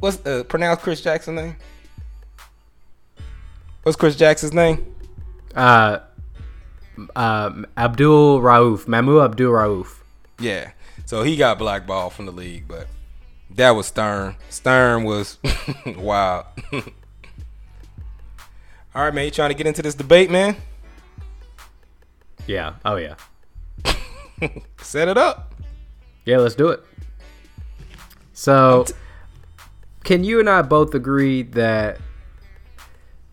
[0.00, 1.56] What's uh, pronounce Chris Jackson's name?
[3.84, 4.92] What's Chris Jackson's name?
[5.54, 6.00] Uh,
[7.14, 9.98] uh, Abdul Rauf, Mahmoud Abdul Rauf.
[10.40, 10.72] Yeah.
[11.04, 12.88] So he got blackballed from the league, but
[13.50, 14.34] that was Stern.
[14.50, 15.38] Stern was
[15.86, 16.46] wild.
[18.96, 19.26] All right, man.
[19.26, 20.56] You trying to get into this debate, man?
[22.46, 22.76] Yeah.
[22.82, 23.16] Oh yeah.
[24.80, 25.54] Set it up.
[26.24, 26.82] Yeah, let's do it.
[28.32, 28.86] So,
[30.02, 31.98] can you and I both agree that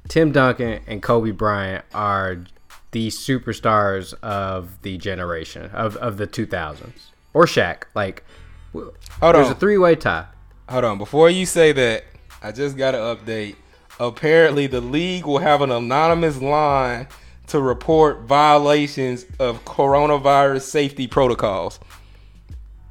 [0.10, 2.44] Tim Duncan and Kobe Bryant are
[2.92, 6.92] the superstars of the generation of, of the 2000s,
[7.34, 7.84] or Shaq?
[7.96, 8.26] Like,
[8.74, 9.54] Hold there's on.
[9.54, 10.26] a three-way tie.
[10.68, 10.98] Hold on.
[10.98, 12.04] Before you say that,
[12.42, 13.56] I just got an update.
[14.00, 17.08] Apparently, the league will have an anonymous line
[17.48, 21.80] to report violations of coronavirus safety protocols.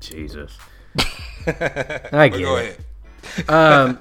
[0.00, 0.56] Jesus.
[1.46, 2.78] I I get go it.
[3.38, 3.50] ahead.
[3.50, 3.98] um,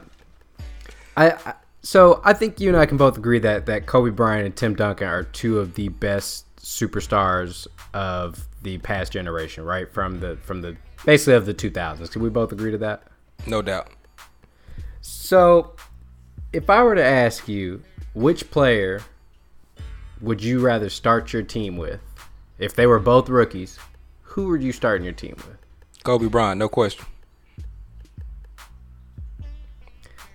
[1.17, 4.45] I, I so I think you and I can both agree that that Kobe Bryant
[4.45, 9.91] and Tim Duncan are two of the best superstars of the past generation, right?
[9.91, 12.11] From the from the basically of the 2000s.
[12.11, 13.03] Can we both agree to that?
[13.47, 13.89] No doubt.
[15.01, 15.73] So,
[16.53, 17.81] if I were to ask you,
[18.13, 19.01] which player
[20.19, 21.99] would you rather start your team with?
[22.59, 23.79] If they were both rookies,
[24.21, 25.57] who would you start in your team with?
[26.03, 27.05] Kobe Bryant, no question.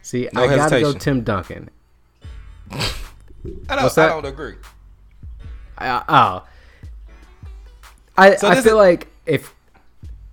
[0.02, 0.92] See, No I gotta go.
[0.92, 1.68] Tim Duncan.
[2.70, 4.54] I don't, I don't agree.
[5.78, 6.46] I, oh,
[8.16, 9.52] I So I feel is- like if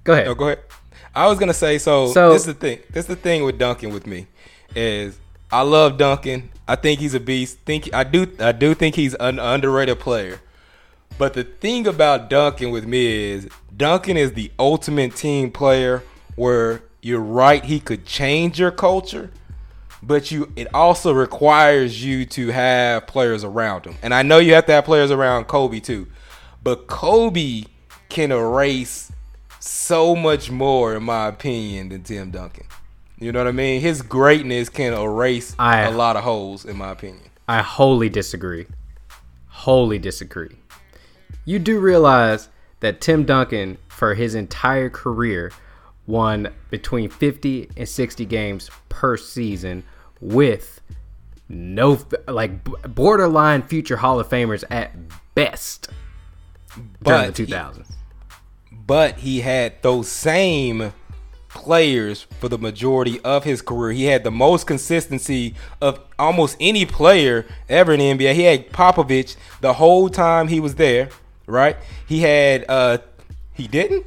[0.03, 0.25] go ahead.
[0.27, 0.59] No, go ahead.
[1.15, 2.11] I was gonna say so.
[2.11, 2.79] So- this is the thing.
[2.91, 4.27] This is the thing with Duncan with me
[4.75, 5.17] is
[5.53, 6.49] I love Duncan.
[6.67, 7.59] I think he's a beast.
[7.59, 8.25] Think I do.
[8.39, 10.39] I do think he's an underrated player.
[11.19, 16.01] But the thing about Duncan with me is Duncan is the ultimate team player
[16.35, 19.29] where you're right he could change your culture,
[20.01, 23.95] but you it also requires you to have players around him.
[24.01, 26.07] And I know you have to have players around Kobe too.
[26.63, 27.65] But Kobe
[28.09, 29.11] can erase
[29.59, 32.65] so much more in my opinion than Tim Duncan.
[33.23, 33.79] You know what I mean?
[33.79, 37.23] His greatness can erase I- a lot of holes in my opinion.
[37.47, 38.67] I wholly disagree.
[39.47, 40.57] Wholly disagree.
[41.45, 42.49] You do realize
[42.81, 45.51] that Tim Duncan, for his entire career,
[46.05, 49.83] won between 50 and 60 games per season
[50.19, 50.81] with
[51.47, 52.51] no, like,
[52.93, 54.91] borderline future Hall of Famers at
[55.33, 55.87] best
[56.75, 56.91] during
[57.27, 57.51] But the he-
[58.71, 60.91] but he had those same
[61.53, 63.91] players for the majority of his career.
[63.91, 68.33] He had the most consistency of almost any player ever in the NBA.
[68.33, 71.09] He had Popovich the whole time he was there,
[71.47, 71.77] right?
[72.07, 72.99] He had uh
[73.53, 74.05] he didn't?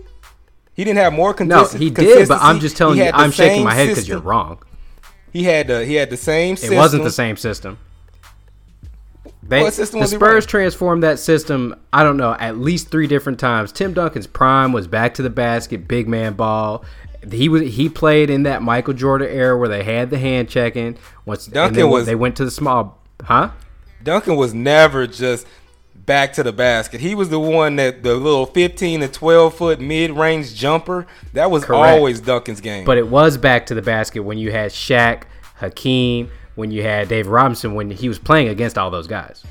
[0.74, 3.74] He didn't have more No, he did, but I'm just telling you, I'm shaking my
[3.74, 4.62] head because you're wrong.
[5.32, 6.76] He had the he had the same It system.
[6.76, 7.78] wasn't the same system.
[9.48, 11.76] They, What system the was he Spurs transformed that system.
[11.92, 13.70] I don't know at least three different times.
[13.70, 16.84] Tim Duncan's prime was back to the basket, big man ball.
[17.30, 20.96] He was he played in that Michael Jordan era where they had the hand checking.
[21.24, 23.50] Once Duncan then was- they went to the small, huh?
[24.02, 25.46] Duncan was never just
[25.94, 27.00] back to the basket.
[27.00, 31.06] He was the one that the little 15 to 12 foot mid range jumper.
[31.32, 31.96] That was Correct.
[31.96, 32.84] always Duncan's game.
[32.84, 35.22] But it was back to the basket when you had Shaq,
[35.56, 39.42] Hakeem, when you had Dave Robinson, when he was playing against all those guys.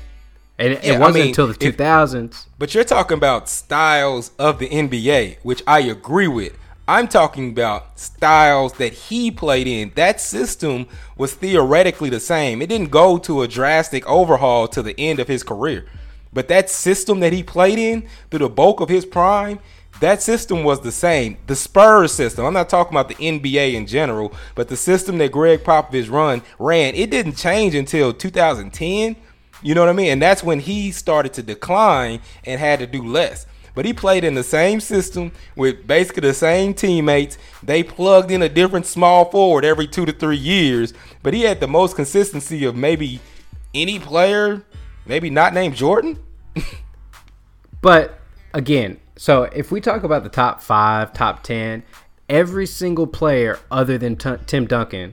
[0.58, 2.46] And it, Yeah, it wasn't mean, until the if- 2000s.
[2.58, 6.54] But you're talking about styles of the NBA, which I agree with.
[6.88, 9.90] I'm talking about styles that he played in.
[9.96, 12.62] That system was theoretically the same.
[12.62, 15.86] It didn't go to a drastic overhaul to the end of his career.
[16.32, 19.58] But that system that he played in through the bulk of his prime,
[19.98, 21.38] that system was the same.
[21.48, 22.44] The Spurs system.
[22.44, 26.42] I'm not talking about the NBA in general, but the system that Gregg Popovich run
[26.60, 29.16] ran, it didn't change until 2010.
[29.60, 30.10] You know what I mean?
[30.10, 33.46] And that's when he started to decline and had to do less.
[33.76, 37.38] But he played in the same system with basically the same teammates.
[37.62, 40.92] They plugged in a different small forward every two to three years.
[41.22, 43.20] But he had the most consistency of maybe
[43.74, 44.64] any player,
[45.04, 46.18] maybe not named Jordan.
[47.82, 48.18] But
[48.52, 51.84] again, so if we talk about the top five, top 10,
[52.28, 55.12] every single player other than T- Tim Duncan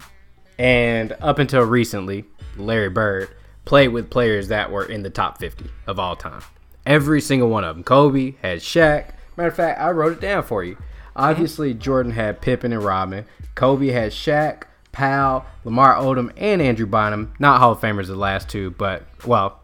[0.58, 2.26] and up until recently,
[2.58, 3.30] Larry Bird,
[3.66, 6.42] played with players that were in the top 50 of all time.
[6.86, 7.84] Every single one of them.
[7.84, 9.12] Kobe had Shaq.
[9.38, 10.78] Matter of fact, I wrote it down for you.
[11.16, 13.26] Obviously, Jordan had Pippen and Rodman.
[13.56, 17.34] Kobe had Shaq, Pau, Lamar Odom, and Andrew Bynum.
[17.40, 19.60] Not Hall of Famers, the last two, but, well,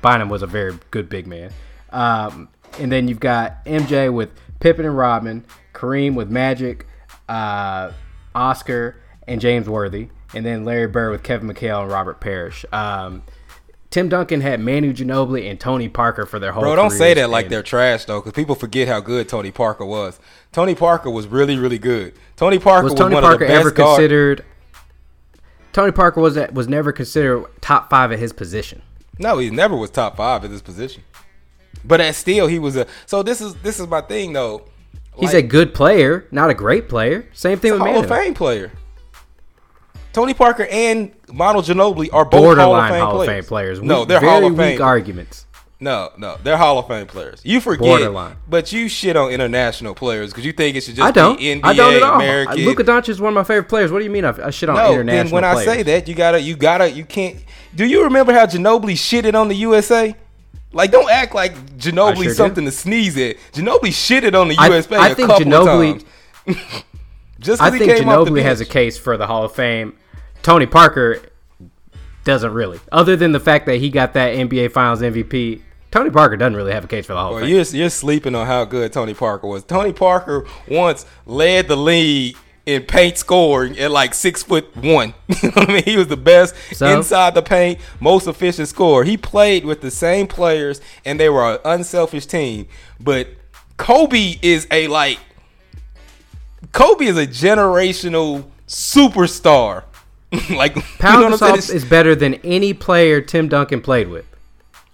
[0.00, 1.52] Bynum was a very good big man.
[1.90, 4.30] Um, and then you've got MJ with
[4.60, 6.86] Pippen and Rodman, Kareem with Magic,
[7.28, 7.92] uh,
[8.34, 12.64] Oscar, and James Worthy, and then Larry Bird with Kevin McHale and Robert Parish.
[12.72, 13.22] Um,
[13.92, 16.62] Tim Duncan had Manu Ginobili and Tony Parker for their whole.
[16.62, 19.84] Bro, don't say that like they're trash though, because people forget how good Tony Parker
[19.84, 20.18] was.
[20.50, 22.14] Tony Parker was really, really good.
[22.36, 24.44] Tony Parker Was was, Tony one Parker of the best ever guard- considered?
[25.72, 28.82] Tony Parker was was never considered top five at his position.
[29.18, 31.02] No, he never was top five at this position.
[31.84, 32.86] But at still, he was a.
[33.06, 34.64] So this is this is my thing though.
[35.18, 37.26] He's Like, a good player, not a great player.
[37.34, 38.22] Same thing with Hall of Manu.
[38.24, 38.72] Fame player.
[40.12, 43.28] Tony Parker and Manu Ginobili are both Borderline Hall of Fame Hall of players.
[43.44, 43.80] Fame players.
[43.82, 44.82] No, they're Hall of weak Fame.
[44.82, 45.46] arguments.
[45.80, 47.40] No, no, they're Hall of Fame players.
[47.44, 48.36] You forget, Borderline.
[48.48, 51.38] but you shit on international players because you think it should just I don't.
[51.38, 52.14] be NBA, I don't at all.
[52.16, 52.56] American.
[52.64, 53.90] Luka Doncic is one of my favorite players.
[53.90, 56.06] What do you mean I, I shit on No, international then when I say that,
[56.06, 57.42] you gotta, you gotta, you can't.
[57.74, 60.14] Do you remember how Ginobili shitted on the USA?
[60.72, 63.36] Like, don't act like Ginobili's sure something to sneeze at.
[63.52, 66.04] Ginobili shitted on the I- USA I a think couple Ginobili-.
[67.40, 69.52] Just I he think came off the Ginobili has a case for the Hall of
[69.52, 69.94] Fame.
[70.42, 71.20] Tony Parker
[72.24, 72.80] doesn't really.
[72.90, 76.72] Other than the fact that he got that NBA Finals MVP, Tony Parker doesn't really
[76.72, 79.46] have a case for the Hall Well, you're, you're sleeping on how good Tony Parker
[79.46, 79.64] was.
[79.64, 85.14] Tony Parker once led the league in paint scoring at like six foot one.
[85.42, 85.82] you know I mean?
[85.84, 86.86] He was the best So?
[86.86, 89.04] inside the paint, most efficient scorer.
[89.04, 92.68] He played with the same players, and they were an unselfish team.
[93.00, 93.28] But
[93.76, 95.18] Kobe is a like
[96.72, 99.84] Kobe is a generational superstar.
[100.50, 101.54] like you know what I'm saying?
[101.56, 104.24] Gasol is better than any player Tim Duncan played with.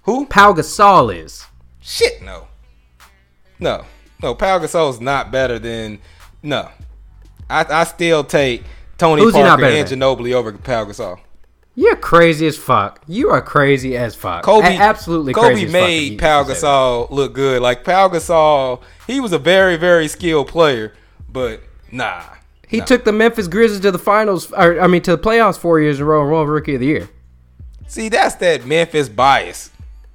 [0.03, 0.27] who?
[0.27, 1.46] Pau Gasol is.
[1.81, 2.48] Shit, no.
[3.59, 3.85] No.
[4.22, 6.01] No, Pau Gasol's not better than
[6.42, 6.68] no.
[7.48, 8.64] I, I still take
[8.98, 9.88] Tony Who's Parker and?
[9.88, 11.20] Ginobili over Pau Gasol.
[11.77, 13.01] You're crazy as fuck.
[13.07, 14.42] You are crazy as fuck.
[14.42, 16.66] Kobe A- absolutely Kobe crazy made Pau if you say that.
[16.66, 17.62] Gasol look good.
[17.62, 20.94] Like Pau Gasol, he was a very very skilled player,
[21.29, 22.24] but nah.
[22.68, 22.85] He nah.
[22.85, 25.98] took the Memphis Grizzlies to the finals, or I mean to the playoffs four years
[25.98, 27.09] in a row and World Rookie of the Year.
[27.87, 29.70] See, that's that Memphis bias.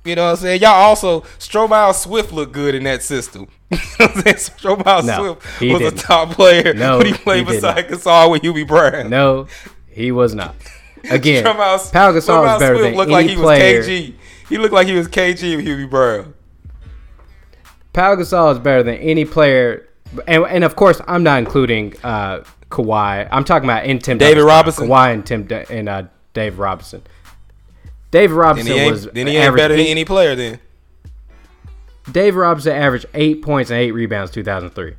[0.05, 0.61] You know what I'm saying?
[0.61, 3.47] Y'all also Stromile Swift looked good in that system.
[3.71, 4.35] you know what I'm saying?
[4.35, 5.99] Stromile No, Swift was didn't.
[5.99, 9.09] a top player No, when he played he beside Gasol with Hubie Brown.
[9.09, 9.47] No,
[9.89, 10.55] he was not.
[11.09, 13.83] Again, Stromile- Pau Gasol Stromile is better Swift than looked any like he was player.
[13.83, 14.13] KG.
[14.49, 16.33] He looked like he was KG with Hubie Brown.
[17.93, 19.87] Pau Gasol is better than any player,
[20.27, 23.27] and, and of course, I'm not including uh, Kawhi.
[23.31, 24.43] I'm talking about in Tim David.
[24.43, 24.87] Robinson?
[24.87, 27.01] Kawhi and Tim and uh, Dave Robinson.
[28.11, 30.59] Dave Robinson he ain't, was then he ain't better than eight- any player then.
[32.11, 34.95] Dave Robinson averaged eight points and eight rebounds 2003.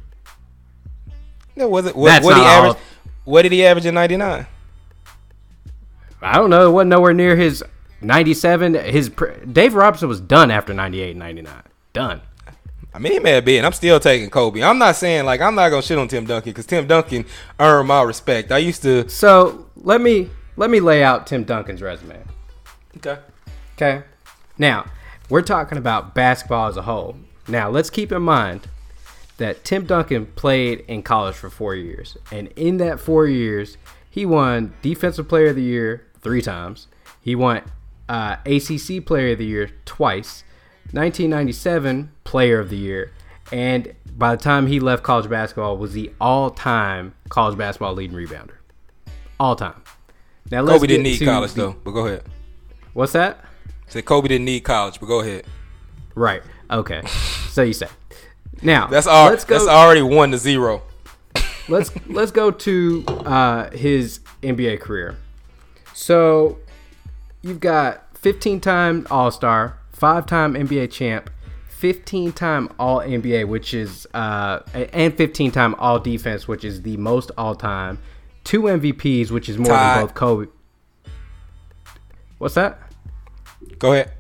[1.57, 1.95] No, was it?
[1.95, 2.83] What, That's what he all- average?
[3.25, 4.47] What did he average in '99?
[6.23, 6.69] I don't know.
[6.69, 7.63] It wasn't nowhere near his
[8.01, 8.75] 97.
[8.75, 9.11] His
[9.53, 11.55] Dave Robinson was done after 98 99.
[11.93, 12.21] Done.
[12.95, 13.65] I mean, he may have been.
[13.65, 14.63] I'm still taking Kobe.
[14.63, 17.27] I'm not saying like I'm not gonna shit on Tim Duncan because Tim Duncan
[17.59, 18.53] earned my respect.
[18.53, 19.09] I used to.
[19.09, 22.23] So let me let me lay out Tim Duncan's resume.
[22.99, 23.19] Okay.
[23.77, 24.05] Okay.
[24.57, 24.87] Now,
[25.29, 27.17] we're talking about basketball as a whole.
[27.49, 28.69] Now, let's keep in mind
[29.39, 32.17] that Tim Duncan played in college for four years.
[32.31, 33.77] And in that four years,
[34.09, 36.87] he won Defensive Player of the Year three times.
[37.21, 37.63] He won
[38.09, 40.45] uh, ACC Player of the Year twice,
[40.95, 43.13] 1997 Player of the Year,
[43.51, 48.57] and by the time he left college basketball, was the all-time college basketball leading rebounder,
[49.41, 49.83] all time.
[50.51, 52.23] Now let's Kobe didn't need college the, though, but go ahead.
[52.93, 53.45] What's that?
[53.89, 55.45] Say Kobe didn't need college, but go ahead.
[56.15, 56.43] Right.
[56.71, 57.03] Okay.
[57.51, 57.89] so you say.
[58.63, 59.31] Now that's all.
[59.31, 60.83] Let's go, that's already one to zero.
[61.69, 65.17] let's let's go to uh, his NBA career.
[65.93, 66.59] So
[67.43, 71.31] you've got 15 time All Star, five time NBA champ,
[71.69, 76.97] 15 time All NBA, which is uh, and 15 time All Defense, which is the
[76.97, 77.99] most all time.
[78.43, 79.95] Two MVPs, which is more Tie.
[79.97, 80.51] than both Kobe.
[82.39, 82.79] What's that?
[83.79, 84.13] Go ahead.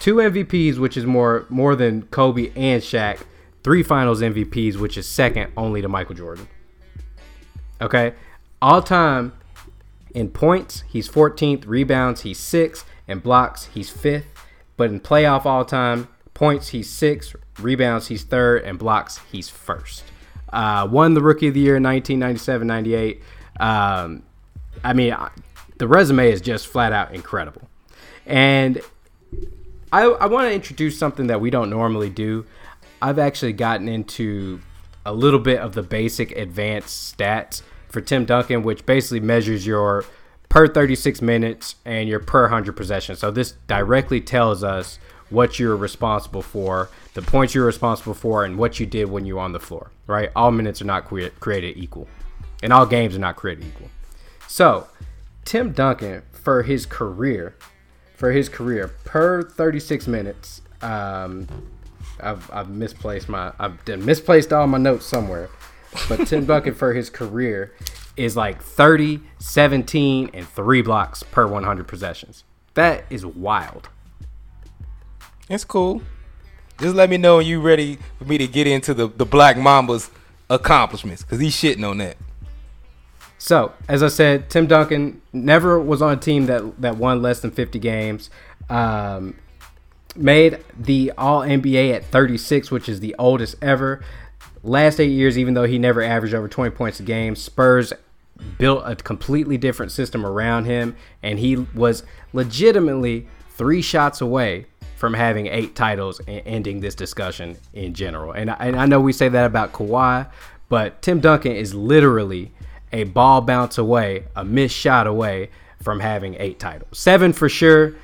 [0.00, 3.20] Two MVPs, which is more more than Kobe and Shaq.
[3.62, 6.46] Three Finals MVPs, which is second only to Michael Jordan.
[7.80, 8.12] Okay,
[8.60, 9.32] all time
[10.14, 11.66] in points, he's 14th.
[11.66, 12.86] Rebounds, he's sixth.
[13.06, 14.33] And blocks, he's fifth.
[14.76, 17.36] But in playoff all time, points, he's sixth.
[17.58, 18.62] Rebounds, he's third.
[18.64, 20.04] And blocks, he's first.
[20.52, 23.22] Uh, won the Rookie of the Year in 1997 98.
[23.60, 24.22] Um,
[24.82, 25.16] I mean,
[25.78, 27.68] the resume is just flat out incredible.
[28.26, 28.80] And
[29.92, 32.46] I, I want to introduce something that we don't normally do.
[33.00, 34.60] I've actually gotten into
[35.06, 40.04] a little bit of the basic advanced stats for Tim Duncan, which basically measures your
[40.54, 43.18] per 36 minutes and your per 100 possessions.
[43.18, 48.56] So this directly tells us what you're responsible for, the points you're responsible for, and
[48.56, 49.90] what you did when you were on the floor.
[50.06, 50.30] Right?
[50.36, 52.06] All minutes are not cre- created equal,
[52.62, 53.88] and all games are not created equal.
[54.46, 54.86] So
[55.44, 57.56] Tim Duncan, for his career,
[58.14, 61.48] for his career per 36 minutes, um,
[62.20, 65.50] I've, I've misplaced my I've misplaced all my notes somewhere.
[66.08, 67.74] But Tim Duncan for his career
[68.16, 72.44] is like 30, 17, and three blocks per 100 possessions.
[72.74, 73.88] That is wild.
[75.48, 76.02] It's cool.
[76.80, 79.56] Just let me know when you ready for me to get into the, the Black
[79.56, 80.10] Mamba's
[80.50, 82.16] accomplishments because he's shitting on that.
[83.38, 87.40] So, as I said, Tim Duncan never was on a team that, that won less
[87.40, 88.30] than 50 games.
[88.70, 89.36] Um,
[90.16, 94.02] made the All NBA at 36, which is the oldest ever.
[94.62, 97.92] Last eight years, even though he never averaged over 20 points a game, Spurs
[98.58, 104.66] built a completely different system around him, and he was legitimately three shots away
[104.96, 108.32] from having eight titles and ending this discussion in general.
[108.32, 110.28] And I, and I know we say that about Kawhi,
[110.68, 112.52] but Tim Duncan is literally
[112.92, 115.50] a ball bounce away, a missed shot away
[115.82, 116.98] from having eight titles.
[116.98, 117.94] Seven for sure.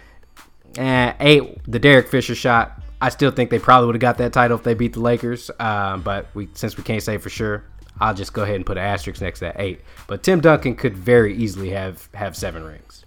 [0.76, 2.80] Eh, eight, the Derek Fisher shot.
[3.00, 5.50] I still think they probably would have got that title if they beat the Lakers.
[5.58, 7.64] Um, but we since we can't say for sure,
[7.98, 9.80] I'll just go ahead and put an asterisk next to that eight.
[10.06, 13.04] But Tim Duncan could very easily have have seven rings.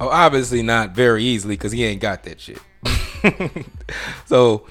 [0.00, 2.60] Oh, obviously not very easily because he ain't got that shit.
[4.26, 4.66] so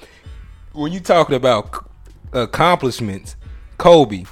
[0.72, 1.88] when you talking about
[2.32, 3.36] accomplishments,
[3.78, 4.24] Kobe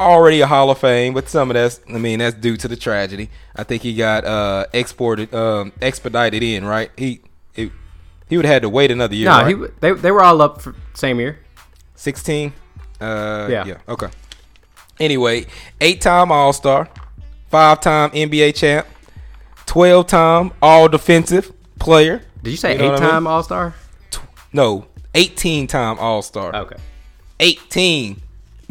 [0.00, 2.76] already a Hall of Fame, but some of that's I mean that's due to the
[2.76, 3.30] tragedy.
[3.54, 6.90] I think he got uh, exported, um, expedited in, right?
[6.96, 7.20] He
[7.54, 7.70] it,
[8.28, 9.28] he would have had to wait another year.
[9.28, 9.56] No, right?
[9.56, 11.38] he they they were all up for same year.
[11.94, 12.54] Sixteen.
[13.00, 13.64] Uh, yeah.
[13.66, 13.78] Yeah.
[13.88, 14.08] Okay.
[14.98, 15.46] Anyway,
[15.80, 16.88] eight-time All-Star,
[17.48, 18.86] five-time NBA champ,
[19.66, 22.22] twelve-time All-Defensive player.
[22.42, 23.26] Did you say you know eight-time I mean?
[23.26, 23.74] All-Star?
[24.52, 26.54] No, eighteen-time All-Star.
[26.54, 26.76] Okay.
[27.38, 28.20] Eighteen.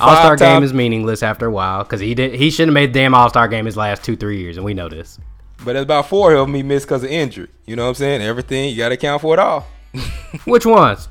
[0.00, 2.94] All Star game is meaningless after a while because he did he shouldn't have made
[2.94, 5.18] the damn All Star game his last two three years, and we know this.
[5.58, 7.48] But there's about four of them he missed because of injury.
[7.66, 8.22] You know what I'm saying?
[8.22, 9.66] Everything you got to account for it all.
[10.44, 11.08] Which ones?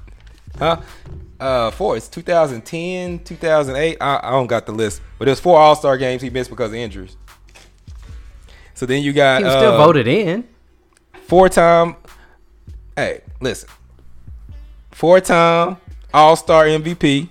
[0.58, 0.82] Huh?
[1.39, 1.97] Uh, four.
[1.97, 3.97] It's 2010, 2008.
[3.99, 6.70] I, I don't got the list, but there's four All Star games he missed because
[6.70, 7.18] of injuries.
[8.74, 10.47] So then you got he was still uh, voted in.
[11.28, 11.95] Four time.
[12.95, 13.70] Hey, listen.
[14.91, 15.78] Four time
[16.14, 17.30] All Star MVP.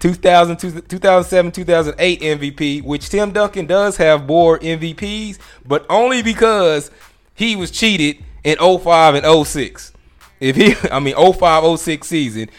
[0.00, 6.90] 2000, 2007, 2008 MVP, which Tim Duncan does have more MVPs, but only because
[7.34, 9.93] he was cheated in 05 and 06.
[10.40, 12.50] If he, I mean, 05, 06 season,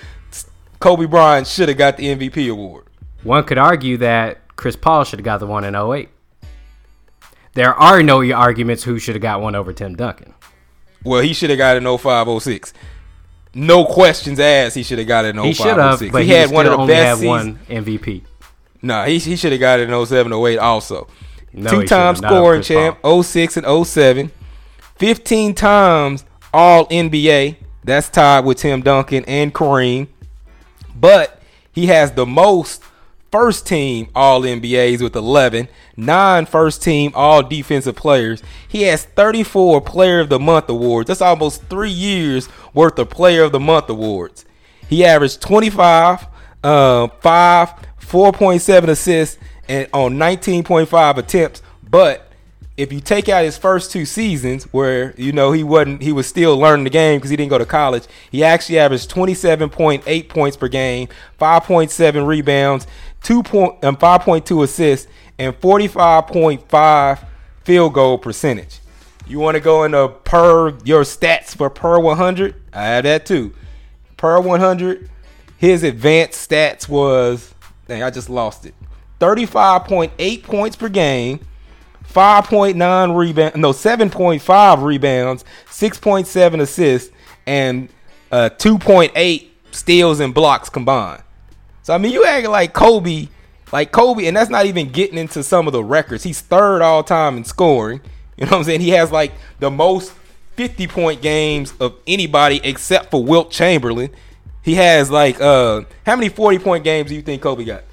[0.80, 2.86] Kobe Bryant should have got the MVP award.
[3.23, 6.09] One could argue that Chris Paul should have got the one in 08.
[7.53, 10.34] There are no arguments who should have got one over Tim Duncan.
[11.03, 12.73] Well, he should have got an in 05, 06
[13.55, 16.28] no questions asked, he should have got it in 05 he should have, but he,
[16.28, 18.23] he had one of the best one MVP.
[18.82, 21.07] No, nah, he, he should have got it in 07, 08 also.
[21.53, 24.32] No, Two-time scoring champ, 06 and 07.
[24.97, 27.55] 15 times all NBA.
[27.86, 30.08] That's tied with Tim Duncan and Kareem.
[30.96, 31.40] But
[31.72, 32.82] he has the most
[33.32, 38.42] first team All NBAs with 11, nine first team All Defensive Players.
[38.68, 41.10] He has 34 Player of the Month awards.
[41.10, 44.46] That's almost three years worth of Player of the Month awards.
[44.90, 46.26] He averaged 25,
[46.64, 47.70] uh, 5,
[48.00, 51.62] 4.7 assists, and on 19.5 attempts.
[51.88, 52.24] But
[52.78, 56.28] if you take out his first two seasons where you know he wasn't he was
[56.28, 60.57] still learning the game because he didn't go to college he actually averaged 27.8 points
[60.57, 61.07] per game
[61.39, 62.86] 5.7 rebounds
[63.23, 65.07] 2 point, um, 5.2 assists
[65.39, 67.26] and 45.5
[67.63, 68.80] field goal percentage.
[69.28, 73.53] You want to go into per your stats for per 100 i have that too.
[74.17, 75.09] Per 100
[75.57, 77.55] his advanced stats was
[77.88, 78.76] dang i just lost it.
[79.19, 81.39] 35.8 points per game
[82.12, 87.12] 5.9 rebound, no, 7.5 rebounds, 6.7 assists,
[87.45, 87.89] and
[88.32, 91.24] uh, 2.8 steals and blocks combined.
[91.84, 93.28] So I mean, you act like Kobe,
[93.72, 96.24] like Kobe, and that's not even getting into some of the records.
[96.24, 98.01] He's third all time in scoring.
[98.38, 98.82] You know what I'm saying?
[98.82, 100.12] He has like the most
[100.56, 104.10] 50 point games of anybody except for Wilt Chamberlain.
[104.62, 107.84] He has like uh how many 40 point games do you think Kobe got?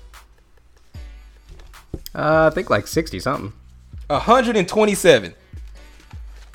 [2.14, 3.52] Uh, I think like 60 something.
[4.08, 5.34] 127.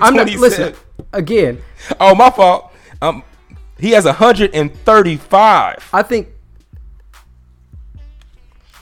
[0.00, 0.74] I'm not listen
[1.12, 1.62] again.
[2.00, 2.72] Oh, my fault.
[3.00, 3.22] Um,
[3.78, 5.88] he has 135.
[5.92, 6.28] I think.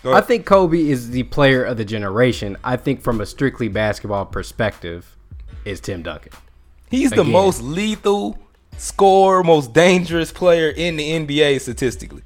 [0.03, 2.57] I think Kobe is the player of the generation.
[2.65, 5.15] I think from a strictly basketball perspective,
[5.65, 6.33] is Tim Duncan.
[6.91, 7.27] He's Again.
[7.27, 8.39] the most lethal
[8.77, 12.23] scorer, most dangerous player in the NBA statistically.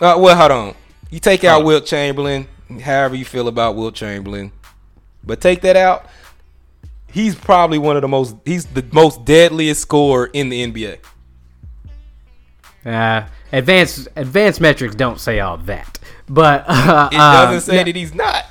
[0.00, 0.74] Uh, well, hold on.
[1.10, 2.48] You take out Wilt Chamberlain,
[2.80, 4.52] however you feel about Wilt Chamberlain.
[5.24, 6.06] But take that out.
[7.10, 10.98] He's probably one of the most he's the most deadliest scorer in the NBA.
[12.84, 15.98] Uh, advanced advanced metrics don't say all that,
[16.28, 18.46] but uh, it doesn't um, say that he's not.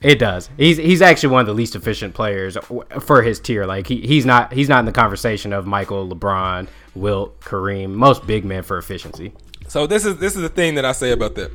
[0.00, 0.48] it does.
[0.56, 2.56] He's he's actually one of the least efficient players
[3.00, 3.66] for his tier.
[3.66, 8.26] Like he, he's not he's not in the conversation of Michael, LeBron, Wilt, Kareem, most
[8.26, 9.32] big men for efficiency.
[9.66, 11.50] So this is this is the thing that I say about that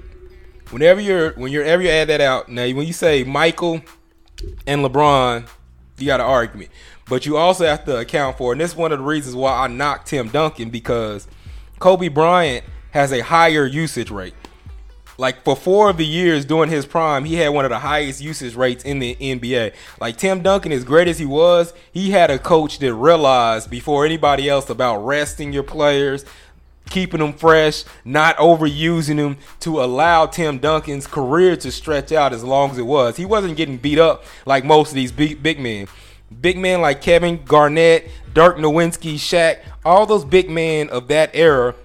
[0.72, 3.82] whenever you're when you're ever you add that out now when you say Michael
[4.68, 5.48] and LeBron,
[5.98, 6.72] you got an argument.
[7.08, 9.66] But you also have to account for, and this is one of the reasons why
[9.66, 11.28] I knocked Tim Duncan because
[11.80, 14.34] Kobe Bryant has a higher usage rate.
[15.18, 18.22] Like for four of the years during his prime, he had one of the highest
[18.22, 19.74] usage rates in the NBA.
[20.02, 24.06] Like Tim Duncan, as great as he was, he had a coach that realized before
[24.06, 26.26] anybody else about resting your players,
[26.90, 32.44] keeping them fresh, not overusing them to allow Tim Duncan's career to stretch out as
[32.44, 33.18] long as it was.
[33.18, 35.88] He wasn't getting beat up like most of these big, big men.
[36.42, 41.76] Big men like Kevin Garnett, Dirk Nowitzki, Shaq, all those big men of that era,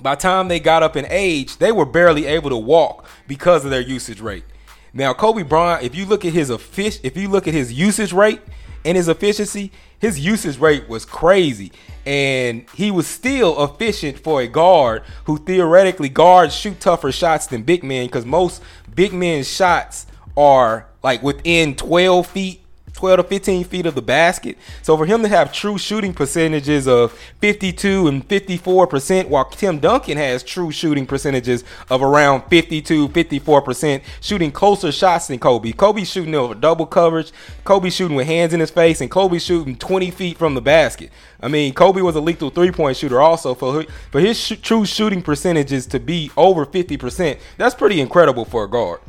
[0.00, 3.64] by the time they got up in age, they were barely able to walk because
[3.64, 4.44] of their usage rate.
[4.92, 8.40] Now, Kobe Bryant, if you look at his if you look at his usage rate
[8.86, 11.72] and his efficiency, his usage rate was crazy.
[12.06, 17.64] And he was still efficient for a guard who theoretically guards shoot tougher shots than
[17.64, 18.62] big men because most
[18.94, 20.06] big men's shots
[20.36, 22.60] are like within 12 feet
[22.96, 24.56] 12 to 15 feet of the basket.
[24.82, 30.16] So for him to have true shooting percentages of 52 and 54%, while Tim Duncan
[30.16, 35.72] has true shooting percentages of around 52, 54%, shooting closer shots than Kobe.
[35.72, 37.32] Kobe shooting over double coverage,
[37.64, 41.10] Kobe shooting with hands in his face, and Kobe shooting 20 feet from the basket.
[41.40, 43.54] I mean, Kobe was a lethal three point shooter also.
[43.54, 48.64] For, for his sh- true shooting percentages to be over 50%, that's pretty incredible for
[48.64, 49.00] a guard.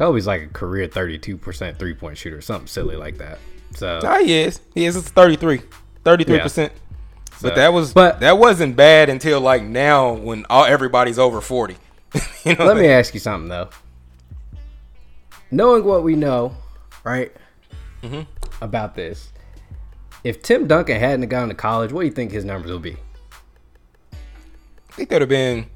[0.00, 3.38] Kobe's like a career 32% three point shooter, something silly like that.
[3.74, 4.58] So oh, he is.
[4.72, 5.60] He is 33.
[6.06, 6.56] 33%.
[6.56, 6.68] Yeah.
[7.42, 11.76] But that was but that wasn't bad until like now when all everybody's over 40.
[12.44, 13.68] you know let me ask you something though.
[15.50, 16.56] Knowing what we know,
[17.04, 17.30] right?
[18.02, 18.22] Mm-hmm.
[18.64, 19.30] About this.
[20.24, 22.96] If Tim Duncan hadn't gone to college, what do you think his numbers would be?
[24.14, 25.66] I think that would have been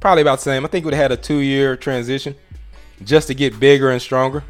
[0.00, 0.66] probably about the same.
[0.66, 2.36] I think would have had a two year transition
[3.04, 4.44] just to get bigger and stronger?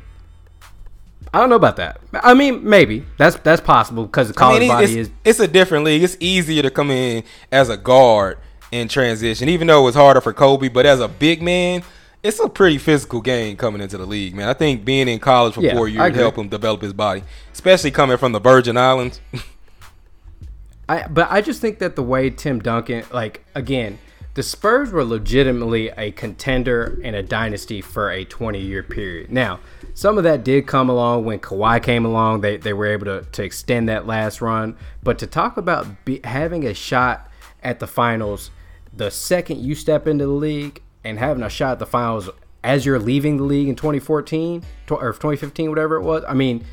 [1.32, 2.00] I don't know about that.
[2.12, 5.10] I mean, maybe that's that's possible because the college I mean, body it's, is.
[5.24, 6.02] It's a different league.
[6.02, 7.22] It's easier to come in
[7.52, 8.38] as a guard
[8.72, 10.68] in transition, even though it was harder for Kobe.
[10.68, 11.84] But as a big man,
[12.22, 14.48] it's a pretty physical game coming into the league, man.
[14.48, 17.22] I think being in college for yeah, four years help him develop his body,
[17.52, 19.20] especially coming from the Virgin Islands.
[20.88, 23.98] I but I just think that the way Tim Duncan, like again,
[24.34, 29.30] the Spurs were legitimately a contender and a dynasty for a 20 year period.
[29.30, 29.60] Now,
[29.94, 32.40] some of that did come along when Kawhi came along.
[32.40, 34.76] They, they were able to, to extend that last run.
[35.02, 37.28] But to talk about be, having a shot
[37.62, 38.50] at the finals
[38.92, 42.28] the second you step into the league and having a shot at the finals
[42.62, 46.24] as you're leaving the league in 2014 or 2015, whatever it was.
[46.28, 46.64] I mean,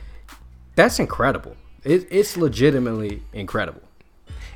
[0.75, 1.55] that's incredible.
[1.83, 3.81] It, it's legitimately incredible.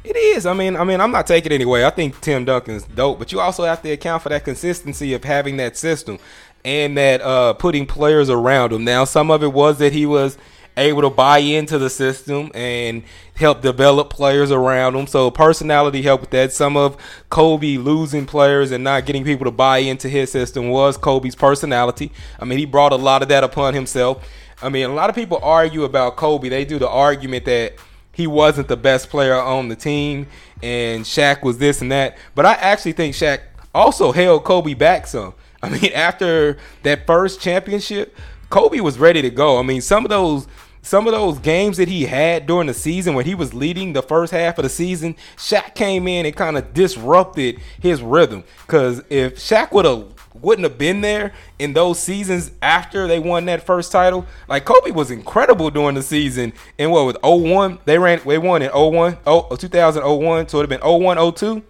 [0.04, 0.45] It is.
[0.47, 1.84] I mean, I mean, I'm not taking it anyway.
[1.84, 5.24] I think Tim Duncan's dope, but you also have to account for that consistency of
[5.24, 6.18] having that system
[6.66, 8.84] and that uh, putting players around him.
[8.84, 10.38] Now, some of it was that he was
[10.78, 13.04] able to buy into the system and
[13.36, 15.06] help develop players around him.
[15.06, 16.52] So personality helped with that.
[16.52, 16.97] Some of
[17.30, 22.12] Kobe losing players and not getting people to buy into his system was Kobe's personality.
[22.39, 24.28] I mean, he brought a lot of that upon himself.
[24.64, 26.49] I mean, a lot of people argue about Kobe.
[26.49, 27.74] They do the argument that
[28.12, 30.28] he wasn't the best player on the team
[30.64, 32.18] and Shaq was this and that.
[32.36, 33.41] But I actually think Shaq
[33.74, 35.34] also held Kobe back some.
[35.64, 38.16] I mean, after that first championship,
[38.49, 39.59] Kobe was ready to go.
[39.59, 40.47] I mean, some of those
[40.84, 44.01] some of those games that he had during the season when he was leading the
[44.01, 48.43] first half of the season, Shaq came in and kind of disrupted his rhythm.
[48.66, 53.46] Cause if Shaq would have wouldn't have been there in those seasons after they won
[53.46, 56.54] that first title, like Kobe was incredible during the season.
[56.78, 60.72] And what with 01, they ran they won in 01, oh, 2001, so it would
[60.72, 61.64] have been 01, 02.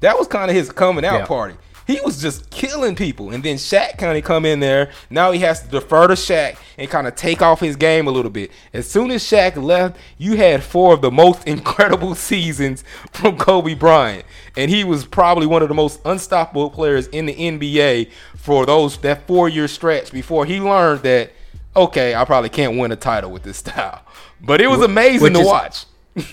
[0.00, 1.26] That was kind of his coming out yeah.
[1.26, 1.56] party
[1.88, 3.30] he was just killing people.
[3.30, 4.90] And then Shaq kind of come in there.
[5.08, 8.10] Now he has to defer to Shaq and kind of take off his game a
[8.10, 8.52] little bit.
[8.74, 13.72] As soon as Shaq left, you had four of the most incredible seasons from Kobe
[13.72, 14.26] Bryant.
[14.54, 18.98] And he was probably one of the most unstoppable players in the NBA for those
[18.98, 21.32] that four year stretch before he learned that,
[21.74, 24.02] okay, I probably can't win a title with this style.
[24.42, 25.84] But it was amazing which to is, watch.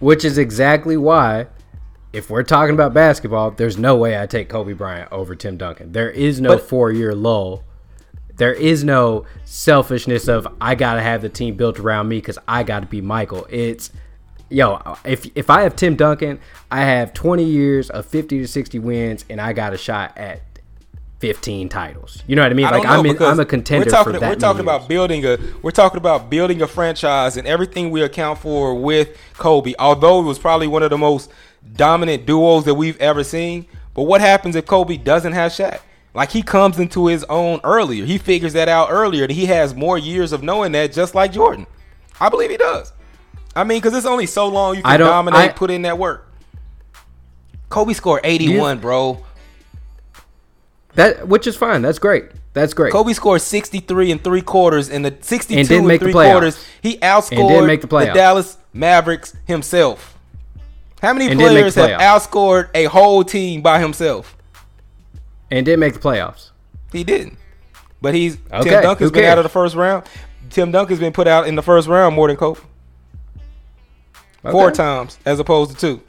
[0.00, 1.46] which is exactly why
[2.12, 5.92] if we're talking about basketball, there's no way I take Kobe Bryant over Tim Duncan.
[5.92, 7.64] There is no four year lull.
[8.36, 12.62] There is no selfishness of I gotta have the team built around me because I
[12.62, 13.46] gotta be Michael.
[13.50, 13.90] It's
[14.48, 16.40] yo, if if I have Tim Duncan,
[16.70, 20.42] I have 20 years of 50 to 60 wins, and I got a shot at
[21.18, 22.22] 15 titles.
[22.26, 22.66] You know what I mean?
[22.66, 24.30] I like know, I'm in, I'm a contender we're talking, for that.
[24.30, 28.38] We're talking about building a we're talking about building a franchise and everything we account
[28.38, 29.74] for with Kobe.
[29.78, 31.30] Although it was probably one of the most
[31.72, 33.66] dominant duos that we've ever seen.
[33.94, 35.80] But what happens if Kobe doesn't have Shaq?
[36.14, 38.04] Like he comes into his own earlier.
[38.04, 39.26] He figures that out earlier.
[39.26, 41.66] That he has more years of knowing that, just like Jordan.
[42.20, 42.92] I believe he does.
[43.54, 46.32] I mean, because it's only so long you can dominate, I, put in that work.
[47.68, 48.80] Kobe scored 81, yeah.
[48.80, 49.24] bro.
[50.94, 51.82] That which is fine.
[51.82, 52.24] That's great.
[52.54, 52.92] That's great.
[52.92, 56.64] Kobe scored 63 and three quarters in the 62 and, and three quarters.
[56.82, 60.17] He outscored the, the Dallas Mavericks himself.
[61.00, 64.36] How many and players have outscored a whole team by himself?
[65.50, 66.50] And didn't make the playoffs.
[66.92, 67.38] He didn't.
[68.00, 70.04] But he's okay, Tim Duncan's been out of the first round.
[70.50, 72.60] Tim Duncan's been put out in the first round more than Kobe.
[74.44, 74.52] Okay.
[74.52, 76.02] Four times as opposed to two.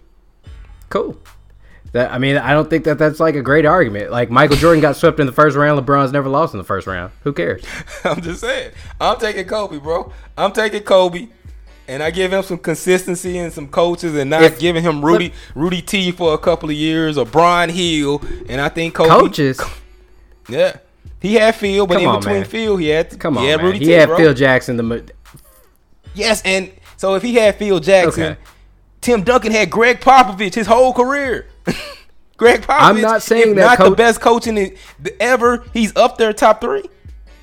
[0.90, 1.18] Cool.
[1.94, 4.12] That I mean, I don't think that that's like a great argument.
[4.12, 6.86] Like Michael Jordan got swept in the first round, LeBron's never lost in the first
[6.86, 7.12] round.
[7.24, 7.64] Who cares?
[8.04, 8.72] I'm just saying.
[9.02, 10.12] I'm taking Kobe, bro.
[10.38, 11.30] I'm taking Kobe
[11.90, 15.34] and I give him some consistency and some coaches, and not if, giving him Rudy
[15.56, 19.60] Rudy T for a couple of years or Brian Hill, and I think Kobe, coaches.
[20.48, 20.78] Yeah,
[21.20, 22.46] he had Phil, but Come in on, between man.
[22.46, 23.86] Phil, he had Come on, he had Rudy T.
[23.86, 24.18] He had bro.
[24.18, 24.78] Phil Jackson.
[24.78, 25.12] The
[26.14, 28.40] yes, and so if he had Phil Jackson, okay.
[29.02, 31.48] Tim Duncan had Gregg Popovich his whole career.
[32.38, 32.82] Gregg Popovich.
[32.82, 34.78] I'm not saying that not coach- the best coach in the,
[35.20, 35.66] ever.
[35.74, 36.84] He's up there top three.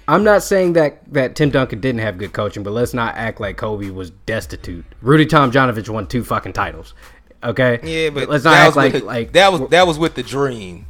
[0.08, 3.40] I'm not saying that that Tim Duncan didn't have good coaching, but let's not act
[3.40, 4.84] like Kobe was destitute.
[5.00, 6.94] Rudy Tomjanovich won two fucking titles.
[7.42, 7.80] Okay.
[7.82, 10.86] Yeah, but, but let's not act like like that was that was with the dream.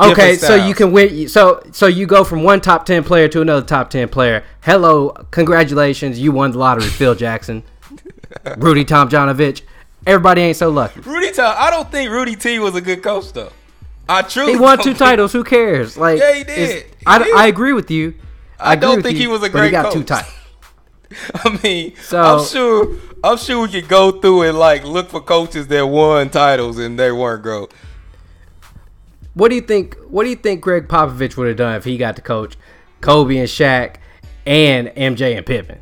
[0.00, 1.28] okay, so you can win.
[1.28, 4.44] So so you go from one top ten player to another top ten player.
[4.62, 7.62] Hello, congratulations, you won the lottery, Phil Jackson,
[8.58, 9.62] Rudy Tomjanovich.
[10.06, 11.00] Everybody ain't so lucky.
[11.00, 13.52] Rudy Tom, I don't think Rudy T was a good coach though.
[14.08, 15.32] I truly he won two titles.
[15.32, 15.96] Who cares?
[15.96, 16.86] Like yeah, he did.
[16.86, 17.36] He I, did.
[17.36, 18.14] I agree with you.
[18.58, 19.60] I, I don't think you, he was a great.
[19.60, 19.94] But He got coach.
[19.94, 20.34] two titles.
[21.34, 25.20] I mean, so, I'm sure I'm sure we could go through and like look for
[25.20, 27.72] coaches that won titles and they weren't great.
[29.34, 29.96] What do you think?
[30.08, 32.56] What do you think Gregg Popovich would have done if he got to coach
[33.00, 33.96] Kobe and Shaq
[34.46, 35.80] and MJ and Pippen?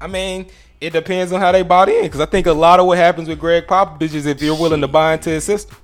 [0.00, 0.48] I mean,
[0.80, 3.28] it depends on how they bought in because I think a lot of what happens
[3.28, 5.78] with Gregg Popovich is if you're willing to buy into his system.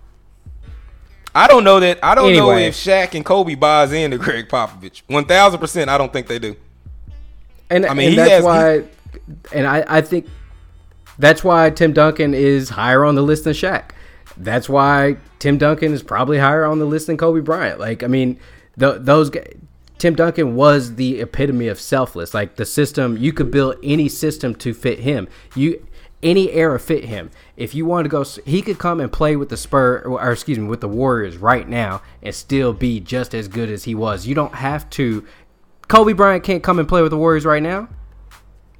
[1.34, 1.98] I don't know that.
[2.02, 2.46] I don't anyway.
[2.46, 5.02] know if Shaq and Kobe buys into Gregg Popovich.
[5.06, 5.88] One thousand percent.
[5.90, 6.56] I don't think they do.
[7.68, 8.84] And I mean, and that's has, why.
[9.52, 10.26] And I, I think
[11.18, 13.90] that's why Tim Duncan is higher on the list than Shaq.
[14.36, 17.78] That's why Tim Duncan is probably higher on the list than Kobe Bryant.
[17.78, 18.38] Like, I mean,
[18.76, 19.30] the, those
[19.98, 22.32] Tim Duncan was the epitome of selfless.
[22.32, 25.28] Like the system, you could build any system to fit him.
[25.54, 25.86] You
[26.22, 27.30] any era fit him.
[27.56, 30.58] If you want to go, he could come and play with the Spur, or excuse
[30.58, 34.26] me, with the Warriors right now and still be just as good as he was.
[34.26, 35.26] You don't have to.
[35.88, 37.88] Kobe Bryant can't come and play with the Warriors right now.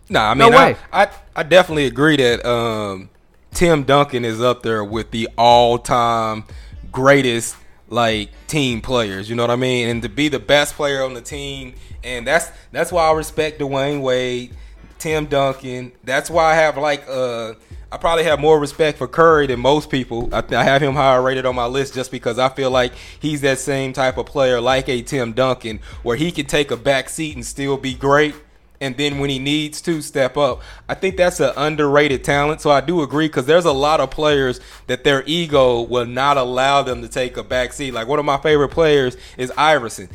[0.08, 3.10] No, nah, I mean, no I, I, I definitely agree that um,
[3.52, 6.44] Tim Duncan is up there with the all-time
[6.90, 7.56] greatest
[7.88, 9.28] like team players.
[9.30, 9.88] You know what I mean?
[9.88, 13.60] And to be the best player on the team, and that's that's why I respect
[13.60, 14.54] Dwyane Wade,
[15.00, 15.92] Tim Duncan.
[16.04, 17.54] That's why I have like uh
[17.92, 20.32] I probably have more respect for Curry than most people.
[20.32, 23.40] I, I, have him higher rated on my list just because I feel like he's
[23.40, 27.08] that same type of player, like a Tim Duncan, where he can take a back
[27.08, 28.36] seat and still be great
[28.80, 30.62] and then when he needs to step up.
[30.88, 32.60] I think that's an underrated talent.
[32.60, 36.38] So I do agree because there's a lot of players that their ego will not
[36.38, 37.92] allow them to take a back seat.
[37.92, 40.08] Like one of my favorite players is Iverson.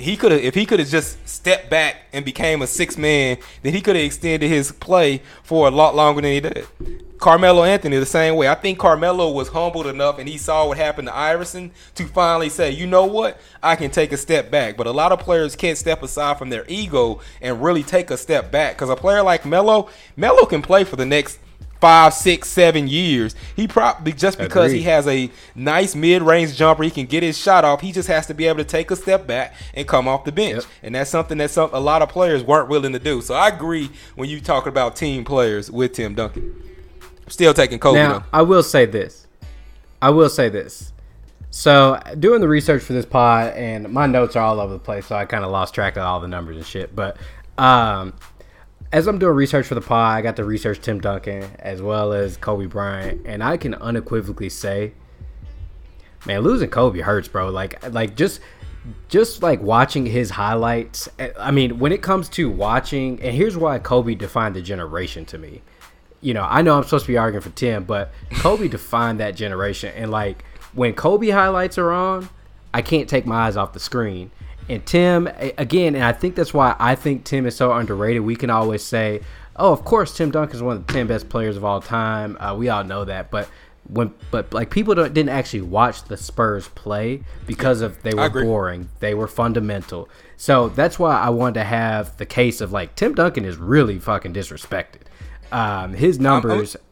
[0.00, 3.36] He could have, if he could have just stepped back and became a six man,
[3.62, 6.66] then he could have extended his play for a lot longer than he did.
[7.18, 8.48] Carmelo Anthony the same way.
[8.48, 12.48] I think Carmelo was humbled enough and he saw what happened to Iverson to finally
[12.48, 14.78] say, you know what, I can take a step back.
[14.78, 18.16] But a lot of players can't step aside from their ego and really take a
[18.16, 18.76] step back.
[18.76, 21.38] Because a player like Melo, Melo can play for the next
[21.80, 23.34] five, six, seven years.
[23.56, 24.78] He probably just because Agreed.
[24.78, 27.80] he has a nice mid-range jumper, he can get his shot off.
[27.80, 30.32] He just has to be able to take a step back and come off the
[30.32, 30.72] bench, yep.
[30.82, 33.20] and that's something that some, a lot of players weren't willing to do.
[33.22, 36.54] So I agree when you talk about team players with Tim Duncan.
[37.28, 37.98] Still taking Kobe.
[37.98, 38.24] Now, though.
[38.32, 39.26] I will say this.
[40.02, 40.92] I will say this.
[41.50, 45.06] So, doing the research for this pod, and my notes are all over the place,
[45.06, 46.94] so I kind of lost track of all the numbers and shit.
[46.94, 47.16] But
[47.58, 48.14] um,
[48.92, 52.12] as I'm doing research for the pod, I got to research Tim Duncan as well
[52.12, 54.92] as Kobe Bryant, and I can unequivocally say,
[56.26, 57.50] man, losing Kobe hurts, bro.
[57.50, 58.40] Like, like just
[59.08, 61.08] just like watching his highlights.
[61.18, 65.24] Eh, I mean, when it comes to watching, and here's why Kobe defined the generation
[65.26, 65.60] to me
[66.20, 69.34] you know, I know I'm supposed to be arguing for Tim, but Kobe defined that
[69.34, 69.92] generation.
[69.96, 72.28] And like when Kobe highlights are on,
[72.72, 74.30] I can't take my eyes off the screen.
[74.70, 75.26] And Tim,
[75.58, 78.22] again, and I think that's why I think Tim is so underrated.
[78.22, 79.20] We can always say,
[79.56, 82.36] oh, of course, Tim Duncan is one of the 10 best players of all time.
[82.38, 83.32] Uh, we all know that.
[83.32, 83.48] But
[83.88, 88.88] when, but like people didn't actually watch the Spurs play because of they were boring.
[89.00, 90.08] They were fundamental.
[90.36, 93.98] So that's why I wanted to have the case of like Tim Duncan is really
[93.98, 95.02] fucking disrespected.
[95.50, 96.76] Um, his numbers.
[96.76, 96.89] I'm, I'm,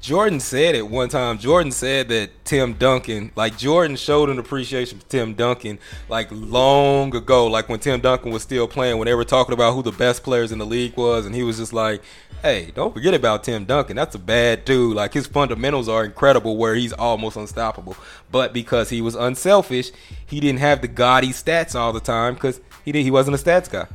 [0.00, 1.38] Jordan said it one time.
[1.38, 5.78] Jordan said that Tim Duncan, like Jordan showed an appreciation for Tim Duncan
[6.08, 9.74] like long ago, like when Tim Duncan was still playing, when they were talking about
[9.74, 12.02] who the best players in the league was, and he was just like,
[12.40, 13.96] Hey, don't forget about Tim Duncan.
[13.96, 14.96] That's a bad dude.
[14.96, 17.94] Like his fundamentals are incredible where he's almost unstoppable.
[18.32, 19.90] But because he was unselfish,
[20.24, 23.38] he didn't have the gaudy stats all the time because he did, he wasn't a
[23.38, 23.86] stats guy.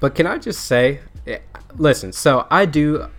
[0.00, 1.40] But can I just say, eh,
[1.76, 3.10] listen, so I do.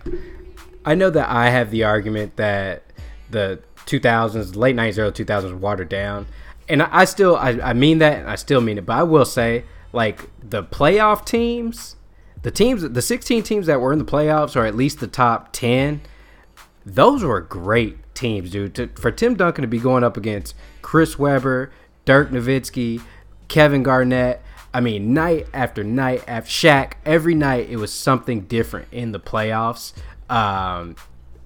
[0.86, 2.84] I know that I have the argument that
[3.28, 6.26] the 2000s, late 90s, early 2000s watered down.
[6.68, 8.86] And I, still, I, I mean that, and I still mean it.
[8.86, 11.96] But I will say, like, the playoff teams,
[12.42, 15.52] the teams, the 16 teams that were in the playoffs, or at least the top
[15.52, 16.00] 10,
[16.84, 18.74] those were great teams, dude.
[18.76, 21.72] To, for Tim Duncan to be going up against Chris Webber,
[22.04, 23.00] Dirk Nowitzki,
[23.48, 24.42] Kevin Garnett,
[24.76, 29.18] I mean, night after night after Shaq, every night it was something different in the
[29.18, 29.94] playoffs,
[30.28, 30.96] um,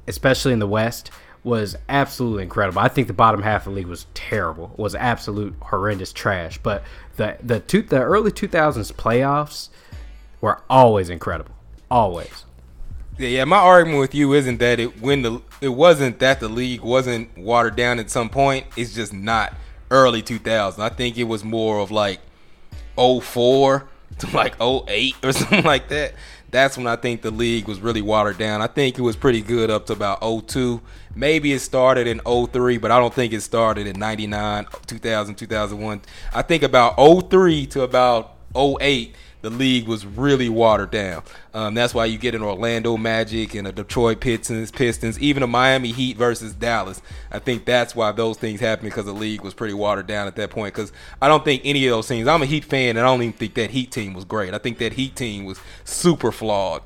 [0.08, 1.12] especially in the West,
[1.44, 2.80] was absolutely incredible.
[2.80, 6.58] I think the bottom half of the league was terrible, was absolute horrendous trash.
[6.58, 6.82] But
[7.18, 9.68] the the two, the early 2000s playoffs
[10.40, 11.54] were always incredible,
[11.88, 12.44] always.
[13.16, 13.44] Yeah, yeah.
[13.44, 17.38] My argument with you isn't that it when the it wasn't that the league wasn't
[17.38, 18.66] watered down at some point.
[18.76, 19.54] It's just not
[19.88, 20.80] early 2000s.
[20.80, 22.18] I think it was more of like
[23.00, 23.88] 04
[24.18, 26.14] to like 08 or something like that.
[26.50, 28.60] That's when I think the league was really watered down.
[28.60, 30.80] I think it was pretty good up to about 02.
[31.14, 36.02] Maybe it started in 03, but I don't think it started in 99, 2000, 2001.
[36.34, 36.96] I think about
[37.30, 41.22] 03 to about 08 the league was really watered down.
[41.54, 45.46] Um, that's why you get an Orlando Magic and a Detroit Pistons, Pistons, even a
[45.46, 47.00] Miami Heat versus Dallas.
[47.30, 50.36] I think that's why those things happened because the league was pretty watered down at
[50.36, 50.74] that point.
[50.74, 52.28] Because I don't think any of those teams.
[52.28, 54.54] I'm a Heat fan, and I don't even think that Heat team was great.
[54.54, 56.82] I think that Heat team was super flawed.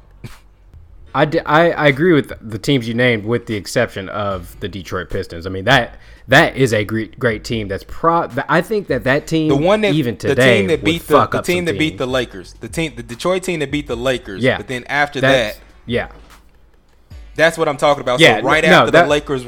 [1.14, 5.10] I, I, I agree with the teams you named, with the exception of the Detroit
[5.10, 5.46] Pistons.
[5.46, 5.98] I mean that
[6.28, 7.68] that is a great great team.
[7.68, 8.28] That's pro.
[8.48, 11.26] I think that that team, the one that even today, the team that beat the,
[11.26, 11.78] the team that teams.
[11.78, 14.42] beat the Lakers, the team, the Detroit team that beat the Lakers.
[14.42, 16.10] Yeah, but then after that, yeah,
[17.34, 18.20] that's what I'm talking about.
[18.20, 19.46] Yeah, so right no, after that, the Lakers,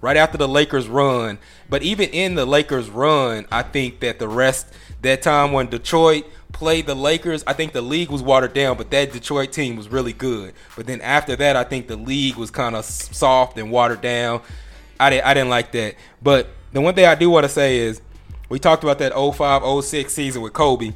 [0.00, 4.28] right after the Lakers run, but even in the Lakers run, I think that the
[4.28, 4.72] rest
[5.02, 8.90] that time when Detroit played the Lakers, I think the league was watered down, but
[8.92, 10.54] that Detroit team was really good.
[10.76, 14.40] But then after that, I think the league was kind of soft and watered down.
[14.98, 15.94] I didn't I didn't like that.
[16.22, 18.00] But the one thing I do want to say is
[18.48, 20.92] we talked about that 05-06 season with Kobe.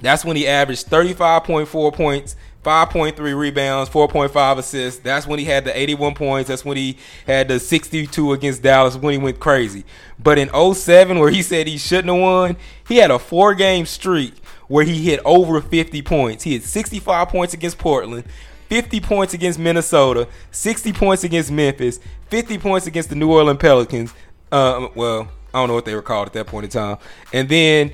[0.00, 5.00] That's when he averaged 35.4 points, 5.3 rebounds, 4.5 assists.
[5.00, 6.48] That's when he had the 81 points.
[6.48, 6.96] That's when he
[7.26, 9.84] had the 62 against Dallas when he went crazy.
[10.18, 12.56] But in 07, where he said he shouldn't have won,
[12.86, 14.34] he had a four game streak
[14.68, 16.44] where he hit over 50 points.
[16.44, 18.24] He had 65 points against Portland,
[18.70, 21.98] 50 points against Minnesota, 60 points against Memphis,
[22.28, 24.14] 50 points against the New Orleans Pelicans.
[24.50, 26.98] Uh, well, I don't know what they were called at that point in time.
[27.32, 27.92] And then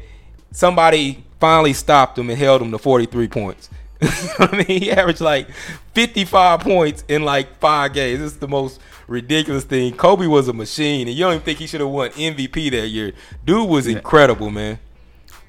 [0.53, 3.71] somebody finally stopped him and held him to 43 points.
[4.03, 5.49] I mean, he averaged like
[5.95, 8.21] 55 points in like five games.
[8.21, 9.97] This is the most ridiculous thing.
[9.97, 12.89] Kobe was a machine, and you don't even think he should have won MVP that
[12.89, 13.13] year.
[13.47, 14.79] Dude was incredible, man.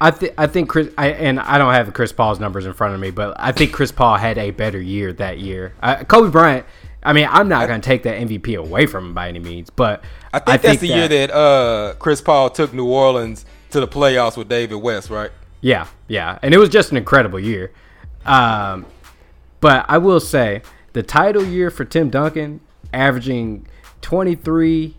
[0.00, 2.94] I think I think Chris I, and I don't have Chris Paul's numbers in front
[2.94, 5.74] of me, but I think Chris Paul had a better year that year.
[5.82, 6.66] Uh, Kobe Bryant.
[7.02, 9.70] I mean, I'm not going to take that MVP away from him by any means,
[9.70, 13.46] but I think, I that's the that, year that uh, Chris Paul took New Orleans
[13.70, 15.30] to the playoffs with David West, right?
[15.60, 17.72] Yeah, yeah, and it was just an incredible year.
[18.26, 18.86] Um,
[19.60, 22.60] but I will say the title year for Tim Duncan,
[22.92, 23.66] averaging
[24.00, 24.94] 23,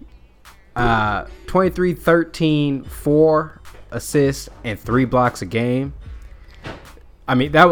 [0.75, 3.58] uh, 23, 13, 4
[3.91, 5.93] assists and three blocks a game.
[7.27, 7.67] I mean that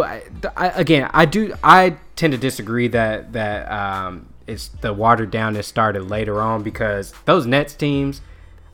[0.55, 1.09] I, again.
[1.13, 1.53] I do.
[1.63, 6.63] I tend to disagree that that um, it's the watered down that started later on
[6.63, 8.21] because those Nets teams.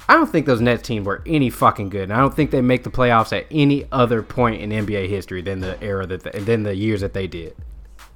[0.09, 2.03] I don't think those Nets teams were any fucking good.
[2.03, 5.41] And I don't think they make the playoffs at any other point in NBA history
[5.41, 7.55] than the era that than the years that they did.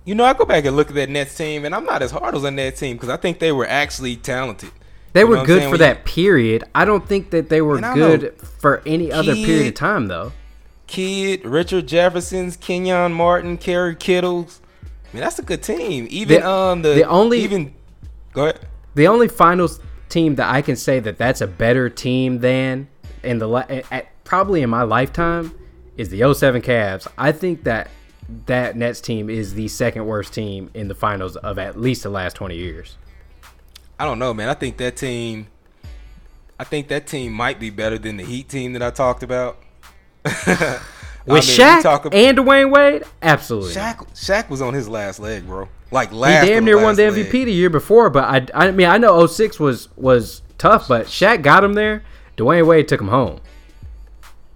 [0.03, 2.11] You know, I go back and look at that Nets team, and I'm not as
[2.11, 4.71] hard as a Nets team because I think they were actually talented.
[5.17, 6.63] They you were good for that period.
[6.75, 10.31] I don't think that they were good for any other period of time, though.
[10.85, 14.61] Kidd, Richard Jefferson's, Kenyon Martin, Kerry Kittles.
[14.83, 16.05] I mean, that's a good team.
[16.11, 17.73] Even the, um the, the only even
[18.33, 18.59] go ahead.
[18.93, 22.87] The only finals team that I can say that that's a better team than
[23.23, 23.49] in the
[23.91, 25.51] at, probably in my lifetime
[25.97, 27.07] is the 07 Cavs.
[27.17, 27.89] I think that
[28.45, 32.09] that Nets team is the second worst team in the finals of at least the
[32.09, 32.97] last 20 years.
[33.99, 34.49] I don't know, man.
[34.49, 35.47] I think that team
[36.59, 39.57] I think that team might be better than the Heat team that I talked about.
[40.23, 43.73] With I mean, Shaq about, and Dwyane Wade, absolutely.
[43.73, 45.67] Shaq, Shaq was on his last leg, bro.
[45.91, 46.45] Like last.
[46.45, 47.45] He damn near won the MVP leg.
[47.45, 51.41] the year before, but I, I mean, I know 06 was was tough, but Shaq
[51.41, 52.03] got him there.
[52.37, 53.41] Dwyane Wade took him home.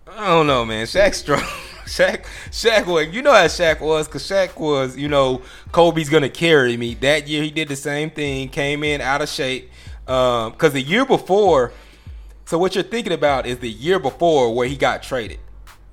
[0.08, 0.86] I don't know, man.
[0.86, 1.44] Shaq strong.
[1.92, 5.42] Shaq, Shaq was, you know how Shaq was, cause Shaq was, you know,
[5.74, 6.94] Kobe's gonna carry me.
[6.96, 9.70] That year he did the same thing, came in out of shape.
[10.08, 11.74] Um, cause the year before,
[12.46, 15.40] so what you're thinking about is the year before where he got traded.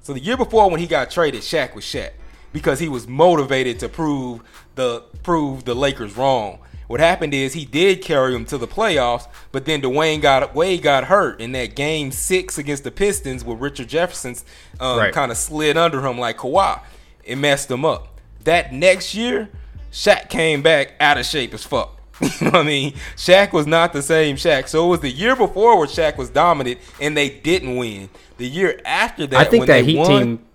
[0.02, 2.12] So the year before when he got traded, Shaq was Shaq
[2.52, 4.40] because he was motivated to prove
[4.76, 6.60] the prove the Lakers wrong.
[6.88, 10.82] What happened is he did carry them to the playoffs, but then Dwyane got Wade
[10.82, 14.44] got hurt in that game six against the Pistons where Richard Jefferson's
[14.80, 15.12] um, right.
[15.12, 16.80] kind of slid under him like Kawhi.
[17.24, 18.18] It messed him up.
[18.44, 19.50] That next year,
[19.92, 21.94] Shaq came back out of shape as fuck.
[22.20, 22.94] you know what I mean?
[23.16, 24.66] Shaq was not the same Shaq.
[24.66, 28.08] So it was the year before where Shaq was dominant and they didn't win.
[28.38, 30.46] The year after that, I think that Heat won, team,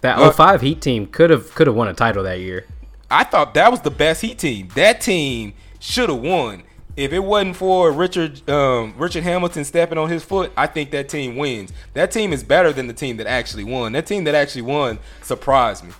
[0.00, 2.66] that uh, 05 Heat team could have could have won a title that year.
[3.10, 4.68] I thought that was the best Heat team.
[4.74, 6.62] That team should have won.
[6.96, 11.08] If it wasn't for Richard um, Richard Hamilton stepping on his foot, I think that
[11.08, 11.72] team wins.
[11.94, 13.92] That team is better than the team that actually won.
[13.92, 15.90] That team that actually won surprised me.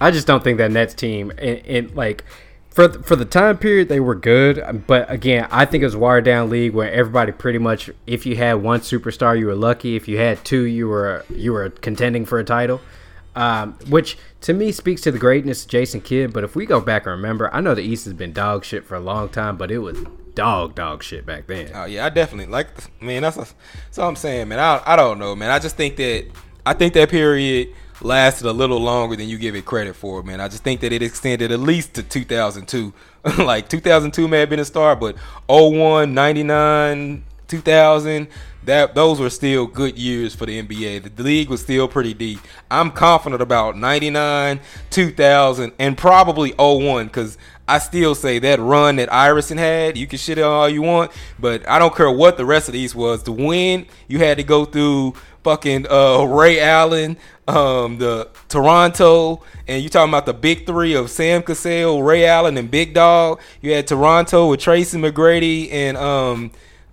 [0.00, 2.24] I just don't think that Nets team, in, like
[2.70, 4.84] for for the time period, they were good.
[4.86, 8.36] But again, I think it was wired down league where everybody pretty much, if you
[8.36, 9.96] had one superstar, you were lucky.
[9.96, 12.80] If you had two, you were you were contending for a title
[13.36, 16.32] um, which to me speaks to the greatness of Jason Kidd.
[16.32, 18.84] But if we go back and remember, I know the East has been dog shit
[18.84, 19.98] for a long time, but it was
[20.34, 21.70] dog dog shit back then.
[21.74, 22.68] Oh yeah, I definitely like.
[23.02, 24.58] Man, that's, a, that's what I'm saying, man.
[24.58, 25.50] I I don't know, man.
[25.50, 26.26] I just think that
[26.64, 30.40] I think that period lasted a little longer than you give it credit for, man.
[30.40, 32.92] I just think that it extended at least to 2002.
[33.38, 35.16] like 2002 may have been a start, but
[35.48, 38.28] 01, 99, 2000
[38.64, 41.16] that those were still good years for the NBA.
[41.16, 42.40] The league was still pretty deep.
[42.70, 44.60] I'm confident about 99,
[44.90, 50.18] 2000, and probably 01 because I still say that run that Iverson had, you can
[50.18, 53.22] shit on all you want, but I don't care what the rest of these was.
[53.22, 57.16] To win, you had to go through fucking uh, Ray Allen,
[57.48, 62.58] um, the Toronto, and you talking about the big three of Sam Cassell, Ray Allen,
[62.58, 63.40] and Big Dog.
[63.62, 66.50] You had Toronto with Tracy McGrady and um,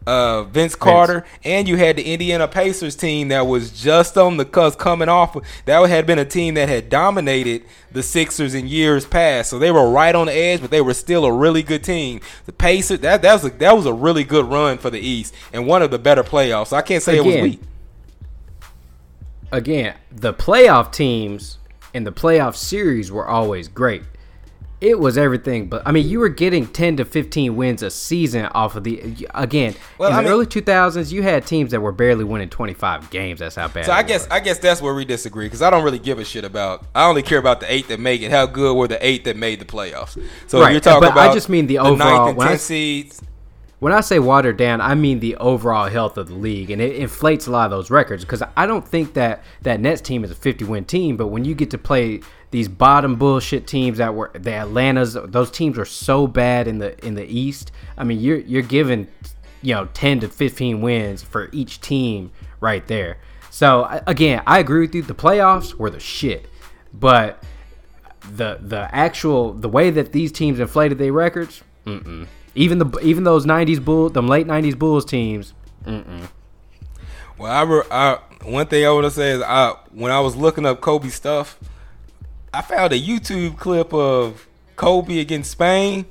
[0.08, 4.46] uh, Vince Carter, and you had the Indiana Pacers team that was just on the
[4.46, 5.36] cusp coming off.
[5.66, 9.72] That had been a team that had dominated the Sixers in years past, so they
[9.72, 12.22] were right on the edge, but they were still a really good team.
[12.46, 15.34] The Pacers that that was a, that was a really good run for the East
[15.54, 16.68] and one of the better playoffs.
[16.68, 17.62] So I can't say Again, it was weak
[19.52, 21.58] again, the playoff teams
[21.94, 24.04] and the playoff series were always great.
[24.82, 28.48] It was everything, but I mean, you were getting ten to fifteen wins a season
[28.48, 29.28] off of the.
[29.36, 32.24] Again, well, in I the mean, early two thousands, you had teams that were barely
[32.24, 33.42] winning twenty five games.
[33.42, 33.86] That's how bad.
[33.86, 34.32] So I guess was.
[34.32, 36.84] I guess that's where we disagree because I don't really give a shit about.
[36.96, 38.32] I only care about the eight that make it.
[38.32, 40.20] How good were the eight that made the playoffs?
[40.48, 40.72] So right.
[40.72, 41.30] you're talking but about.
[41.30, 42.26] I just mean the, the overall.
[42.26, 43.22] Ninth and 10 seeds
[43.82, 46.98] when I say watered down, I mean the overall health of the league, and it
[46.98, 48.24] inflates a lot of those records.
[48.24, 51.56] Because I don't think that that Nets team is a 50-win team, but when you
[51.56, 52.22] get to play
[52.52, 57.04] these bottom bullshit teams that were the Atlantas, those teams are so bad in the
[57.06, 57.72] in the East.
[57.98, 59.08] I mean, you're you're given
[59.62, 63.18] you know 10 to 15 wins for each team right there.
[63.50, 65.02] So again, I agree with you.
[65.02, 66.48] The playoffs were the shit,
[66.94, 67.44] but
[68.34, 72.28] the the actual the way that these teams inflated their records, mm-mm.
[72.54, 75.54] Even the even those '90s bull, them late '90s Bulls teams.
[75.86, 76.28] Mm-mm.
[77.38, 80.66] Well, I, I one thing I want to say is I when I was looking
[80.66, 81.58] up Kobe stuff,
[82.54, 86.06] I found a YouTube clip of Kobe against Spain.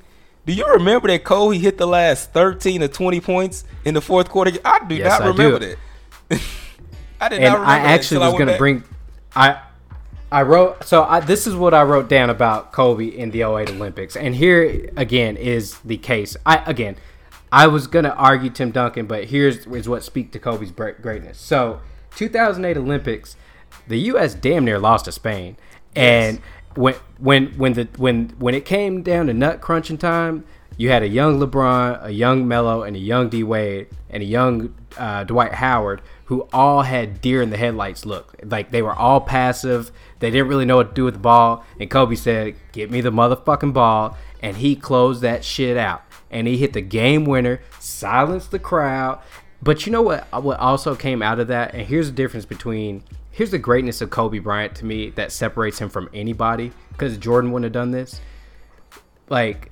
[0.45, 4.29] Do you remember that Kobe hit the last 13 or 20 points in the fourth
[4.29, 4.51] quarter?
[4.65, 5.77] I do yes, not remember that.
[7.21, 8.83] I did and not remember I actually was going to bring
[9.35, 9.61] I
[10.31, 13.69] I wrote so I, this is what I wrote down about Kobe in the 08
[13.69, 16.37] Olympics, and here again is the case.
[16.45, 16.95] I again,
[17.51, 21.37] I was gonna argue Tim Duncan, but here's is what speak to Kobe's greatness.
[21.37, 21.81] So,
[22.15, 23.35] 2008 Olympics,
[23.87, 24.33] the U.S.
[24.33, 25.57] damn near lost to Spain,
[25.95, 26.77] and yes.
[26.77, 30.43] when when when the when when it came down to nut crunching time,
[30.77, 34.25] you had a young LeBron, a young Melo, and a young D Wade, and a
[34.25, 38.35] young uh, Dwight Howard, who all had deer in the headlights look.
[38.43, 41.65] Like they were all passive they didn't really know what to do with the ball.
[41.79, 44.15] And Kobe said, Get me the motherfucking ball.
[44.41, 46.03] And he closed that shit out.
[46.29, 49.19] And he hit the game winner, silenced the crowd.
[49.61, 51.73] But you know what what also came out of that?
[51.73, 55.79] And here's the difference between here's the greatness of Kobe Bryant to me that separates
[55.79, 56.71] him from anybody.
[56.91, 58.21] Because Jordan wouldn't have done this.
[59.29, 59.71] Like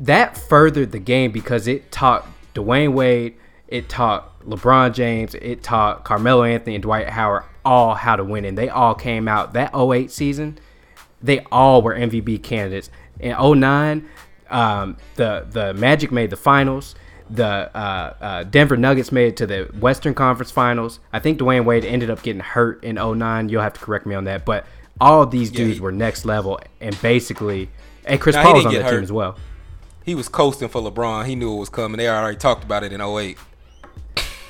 [0.00, 3.36] that furthered the game because it taught Dwyane Wade,
[3.68, 8.44] it taught LeBron James, it taught Carmelo Anthony and Dwight Howard all how to win,
[8.44, 10.58] and they all came out that 08 season.
[11.22, 12.90] They all were MVP candidates.
[13.18, 14.08] In 09,
[14.50, 16.94] um, the the Magic made the finals.
[17.28, 17.46] The
[17.76, 21.00] uh, uh, Denver Nuggets made it to the Western Conference Finals.
[21.12, 23.48] I think Dwyane Wade ended up getting hurt in 09.
[23.48, 24.66] You'll have to correct me on that, but
[25.00, 27.68] all of these dudes yeah, he, were next level, and basically,
[28.04, 28.90] and Chris Paul was on that hurt.
[28.92, 29.36] team as well.
[30.04, 31.26] He was coasting for LeBron.
[31.26, 31.98] He knew it was coming.
[31.98, 33.36] They already talked about it in 08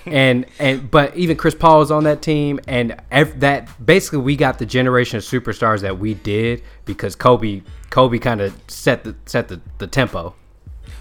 [0.06, 4.36] and and but even Chris Paul was on that team, and ev- that basically we
[4.36, 9.16] got the generation of superstars that we did because Kobe Kobe kind of set the
[9.26, 10.34] set the, the tempo.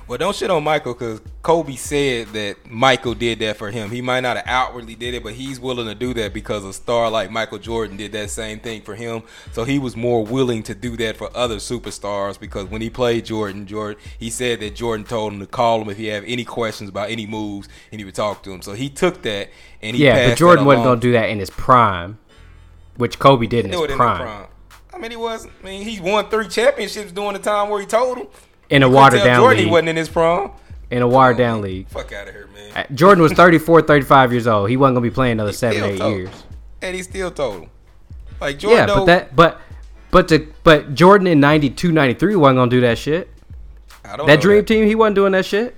[0.07, 3.89] Well, don't shit on Michael because Kobe said that Michael did that for him.
[3.89, 6.73] He might not have outwardly did it, but he's willing to do that because a
[6.73, 9.23] star like Michael Jordan did that same thing for him.
[9.51, 13.25] So he was more willing to do that for other superstars because when he played
[13.25, 16.45] Jordan, Jordan, he said that Jordan told him to call him if he had any
[16.45, 18.61] questions about any moves, and he would talk to him.
[18.61, 19.49] So he took that
[19.81, 22.19] and he yeah, but Jordan wasn't gonna do that in his prime,
[22.97, 24.21] which Kobe did in his prime.
[24.21, 24.47] prime.
[24.95, 25.45] I mean, he was.
[25.45, 28.27] I mean, he won three championships during the time where he told him
[28.69, 29.71] in a watered down Jordan league.
[29.71, 30.51] Wasn't in his prom.
[30.91, 31.87] In a watered down league.
[31.87, 32.71] Fuck out of here, man.
[32.75, 34.69] Uh, Jordan was 34, 35 years old.
[34.69, 36.43] He wasn't gonna be playing another he seven, eight years.
[36.81, 37.69] And he still told him.
[38.39, 38.87] Like Jordan.
[38.87, 39.61] Yeah, but that, but,
[40.11, 43.29] but to, but Jordan in 92, 93 wasn't gonna do that shit.
[44.03, 44.67] I don't that dream that.
[44.67, 45.75] team, he wasn't doing that shit.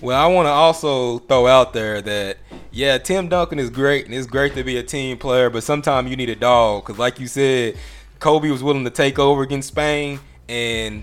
[0.00, 2.38] Well, I want to also throw out there that
[2.70, 6.08] yeah, Tim Duncan is great and it's great to be a team player, but sometimes
[6.08, 7.76] you need a dog because, like you said,
[8.20, 11.02] Kobe was willing to take over against Spain, and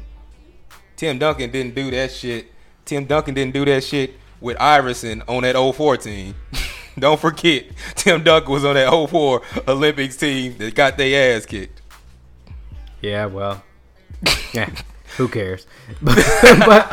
[0.96, 2.52] Tim Duncan didn't do that shit.
[2.86, 6.36] Tim Duncan didn't do that shit with Iverson on that 04 team.
[7.00, 7.66] Don't forget,
[7.96, 11.82] Tim Duncan was on that 04 Olympics team that got their ass kicked.
[13.02, 13.64] Yeah, well,
[14.54, 14.70] yeah,
[15.18, 15.68] who cares?
[16.02, 16.86] but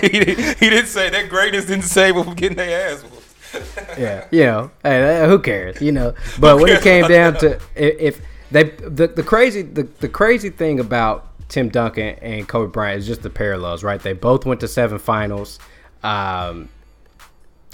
[0.00, 3.98] he, didn't, he didn't say that greatness didn't save them from getting their ass whooped.
[3.98, 5.80] yeah, you know, hey, who cares?
[5.80, 8.20] You know, but when it came down to if, if
[8.50, 13.06] they the, the crazy the, the crazy thing about Tim Duncan and Kobe Bryant is
[13.06, 14.00] just the parallels, right?
[14.00, 15.58] They both went to seven finals.
[16.02, 16.68] Um,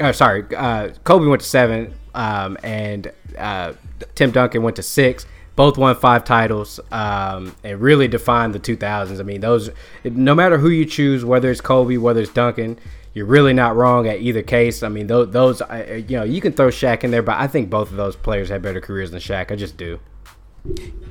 [0.00, 3.74] oh, sorry, uh, Kobe went to seven, um, and uh,
[4.14, 5.26] Tim Duncan went to six.
[5.56, 9.20] both won five titles um, and really defined the 2000s.
[9.20, 9.70] I mean, those
[10.04, 12.78] no matter who you choose, whether it's Kobe, whether it's Duncan,
[13.12, 14.82] you're really not wrong at either case.
[14.82, 15.60] I mean, those, those
[16.08, 18.48] you know, you can throw Shaq in there, but I think both of those players
[18.48, 19.50] had better careers than Shaq.
[19.50, 19.98] I just do.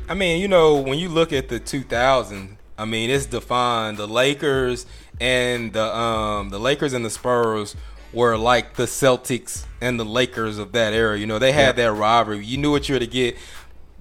[0.09, 3.97] I mean, you know, when you look at the 2000, I mean, it's defined.
[3.97, 4.87] The Lakers
[5.21, 7.75] and the um the Lakers and the Spurs
[8.11, 11.15] were like the Celtics and the Lakers of that era.
[11.17, 11.85] You know, they had yeah.
[11.85, 12.43] that rivalry.
[12.43, 13.37] You knew what you were to get.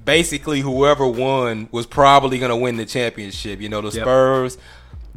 [0.02, 3.60] Basically, whoever won was probably going to win the championship.
[3.60, 4.04] You know, the yep.
[4.04, 4.56] Spurs.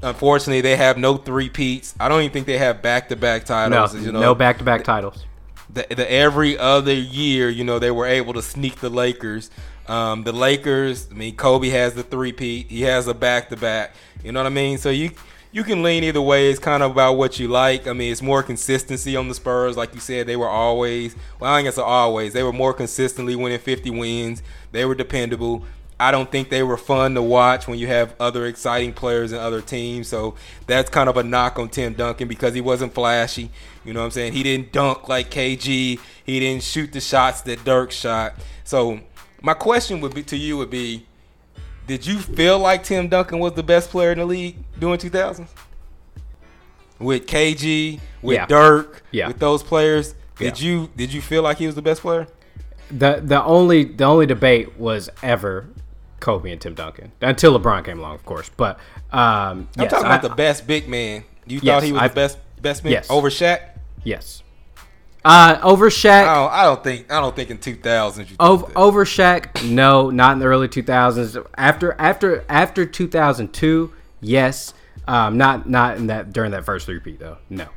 [0.02, 1.96] Unfortunately, they have no three peats.
[2.00, 3.94] I don't even think they have back to back titles.
[3.94, 5.24] No, you know, no back to back titles.
[5.70, 9.50] The, the, every other year, you know, they were able to sneak the Lakers.
[9.92, 12.68] Um, the Lakers, I mean, Kobe has the three peat.
[12.68, 13.94] He has a back to back.
[14.24, 14.78] You know what I mean?
[14.78, 15.12] So you
[15.52, 16.50] you can lean either way.
[16.50, 17.88] It's kind of about what you like.
[17.88, 19.76] I mean, it's more consistency on the Spurs.
[19.76, 23.60] Like you said, they were always, well, I guess always, they were more consistently winning
[23.60, 24.42] 50 wins.
[24.72, 25.66] They were dependable.
[26.00, 29.42] I don't think they were fun to watch when you have other exciting players and
[29.42, 30.08] other teams.
[30.08, 30.36] So
[30.68, 33.50] that's kind of a knock on Tim Duncan because he wasn't flashy.
[33.84, 34.32] You know what I'm saying?
[34.32, 36.00] He didn't dunk like KG.
[36.24, 38.36] He didn't shoot the shots that Dirk shot.
[38.64, 39.02] So
[39.42, 41.06] my question would be to you would be
[41.88, 45.48] did you feel like Tim Duncan was the best player in the league during 2000s?
[47.00, 48.46] With KG, with yeah.
[48.46, 49.28] Dirk, yeah.
[49.28, 50.68] with those players, did yeah.
[50.70, 52.28] you did you feel like he was the best player?
[52.92, 55.68] The the only the only debate was ever
[56.20, 58.50] Kobe and Tim Duncan until LeBron came along, of course.
[58.56, 58.78] But
[59.12, 61.24] um, I'm yes, talking about I, the best big man.
[61.48, 63.10] You yes, thought he was I, the best best man yes.
[63.10, 63.62] over Shaq?
[64.04, 64.44] Yes.
[65.24, 66.24] Uh, over Shaq.
[66.28, 67.11] I don't, I don't think.
[67.11, 68.36] I don't think in 2000s.
[68.39, 71.45] Over, over Shaq, no, not in the early 2000s.
[71.57, 74.74] After after after 2002, yes.
[75.07, 77.38] Um, not not in that during that first repeat though.
[77.49, 77.67] No.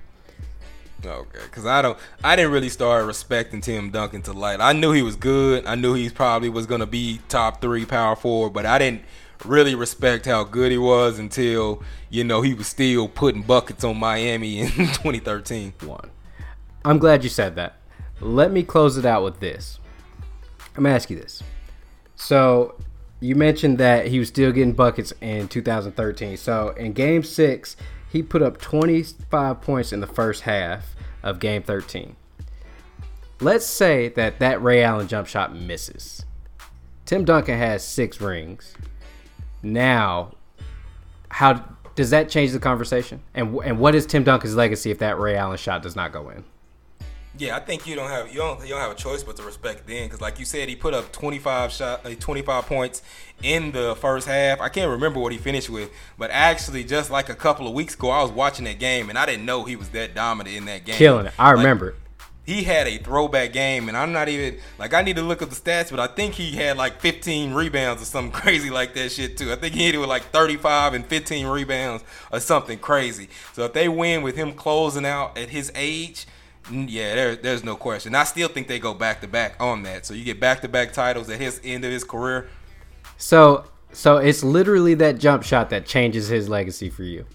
[1.06, 4.62] Okay, because I don't, I didn't really start respecting Tim Duncan to light.
[4.62, 5.66] I knew he was good.
[5.66, 9.02] I knew he probably was gonna be top three power forward, but I didn't
[9.44, 13.98] really respect how good he was until you know he was still putting buckets on
[13.98, 15.74] Miami in 2013.
[15.84, 16.10] One.
[16.84, 17.76] I'm glad you said that.
[18.20, 19.78] Let me close it out with this.
[20.76, 21.42] I'm gonna ask you this.
[22.16, 22.74] So
[23.20, 26.36] you mentioned that he was still getting buckets in 2013.
[26.36, 27.76] So in Game Six,
[28.10, 32.16] he put up 25 points in the first half of Game 13.
[33.40, 36.24] Let's say that that Ray Allen jump shot misses.
[37.06, 38.74] Tim Duncan has six rings.
[39.62, 40.34] Now,
[41.28, 41.64] how
[41.94, 43.22] does that change the conversation?
[43.34, 46.30] And and what is Tim Duncan's legacy if that Ray Allen shot does not go
[46.30, 46.44] in?
[47.36, 49.42] Yeah, I think you don't have you don't you don't have a choice but to
[49.42, 53.02] respect then because like you said, he put up 25 shot, uh, 25 points
[53.42, 54.60] in the first half.
[54.60, 57.94] I can't remember what he finished with, but actually, just like a couple of weeks
[57.94, 60.64] ago, I was watching that game and I didn't know he was that dominant in
[60.66, 60.94] that game.
[60.94, 61.96] Killing it, I like, remember.
[62.46, 65.48] He had a throwback game, and I'm not even like I need to look up
[65.48, 69.10] the stats, but I think he had like 15 rebounds or something crazy like that
[69.10, 69.50] shit too.
[69.50, 73.28] I think he hit it with like 35 and 15 rebounds or something crazy.
[73.54, 76.26] So if they win with him closing out at his age
[76.70, 78.14] yeah, there, there's no question.
[78.14, 80.06] I still think they go back to back on that.
[80.06, 82.48] So you get back to back titles at his end of his career.
[83.16, 87.26] So, so it's literally that jump shot that changes his legacy for you.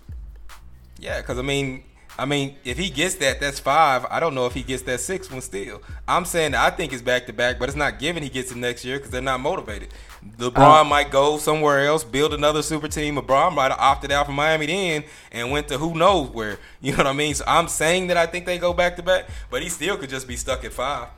[0.99, 1.83] Yeah, because I mean,
[2.17, 4.05] I mean, if he gets that, that's five.
[4.09, 5.81] I don't know if he gets that six one still.
[6.07, 8.57] I'm saying I think it's back to back, but it's not given he gets it
[8.57, 9.93] next year because they're not motivated.
[10.37, 13.15] LeBron uh, might go somewhere else, build another super team.
[13.15, 16.57] LeBron might have opted out from Miami then and went to who knows where.
[16.81, 17.35] You know what I mean?
[17.35, 20.09] So I'm saying that I think they go back to back, but he still could
[20.09, 21.09] just be stuck at five.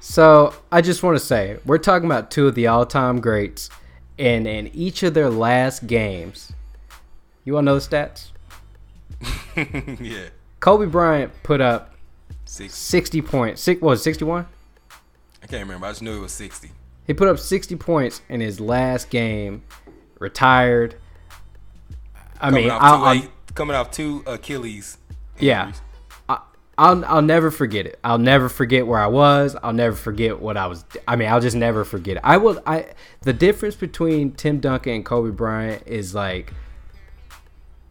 [0.00, 3.68] So I just want to say we're talking about two of the all-time greats,
[4.18, 6.52] and in each of their last games,
[7.44, 8.30] you want to know the stats?
[10.00, 10.28] yeah.
[10.60, 11.94] Kobe Bryant put up
[12.46, 13.60] 60, 60 points.
[13.60, 14.46] Six, what was 61?
[15.42, 15.86] I can't remember.
[15.86, 16.70] I just knew it was 60.
[17.06, 19.62] He put up 60 points in his last game,
[20.18, 20.96] retired.
[22.40, 24.98] I coming mean, off I'll, two, I'll, coming off two Achilles.
[25.36, 25.40] Injuries.
[25.40, 25.72] Yeah.
[26.80, 27.98] I'll I'll never forget it.
[28.02, 29.54] I'll never forget where I was.
[29.62, 30.82] I'll never forget what I was.
[31.06, 32.22] I mean, I'll just never forget it.
[32.24, 32.58] I will.
[32.66, 32.86] I
[33.20, 36.54] the difference between Tim Duncan and Kobe Bryant is like.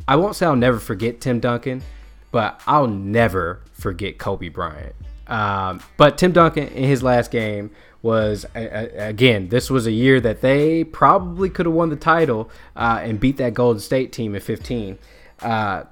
[0.07, 1.83] I won't say I'll never forget Tim Duncan,
[2.31, 4.95] but I'll never forget Kobe Bryant.
[5.29, 10.39] Um, but Tim Duncan in his last game was again this was a year that
[10.41, 14.41] they probably could have won the title uh, and beat that Golden State team in
[14.41, 14.97] 15
[15.41, 15.83] uh,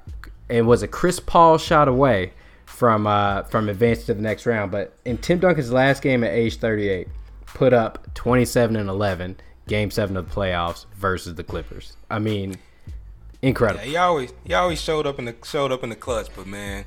[0.50, 2.32] and was a Chris Paul shot away
[2.66, 4.72] from uh, from advancing to the next round.
[4.72, 7.08] But in Tim Duncan's last game at age 38
[7.46, 9.38] put up 27 and 11
[9.68, 11.98] game 7 of the playoffs versus the Clippers.
[12.10, 12.56] I mean
[13.42, 13.84] incredible.
[13.84, 16.48] Yeah, he always he always showed up in the showed up in the clutch but
[16.48, 16.86] man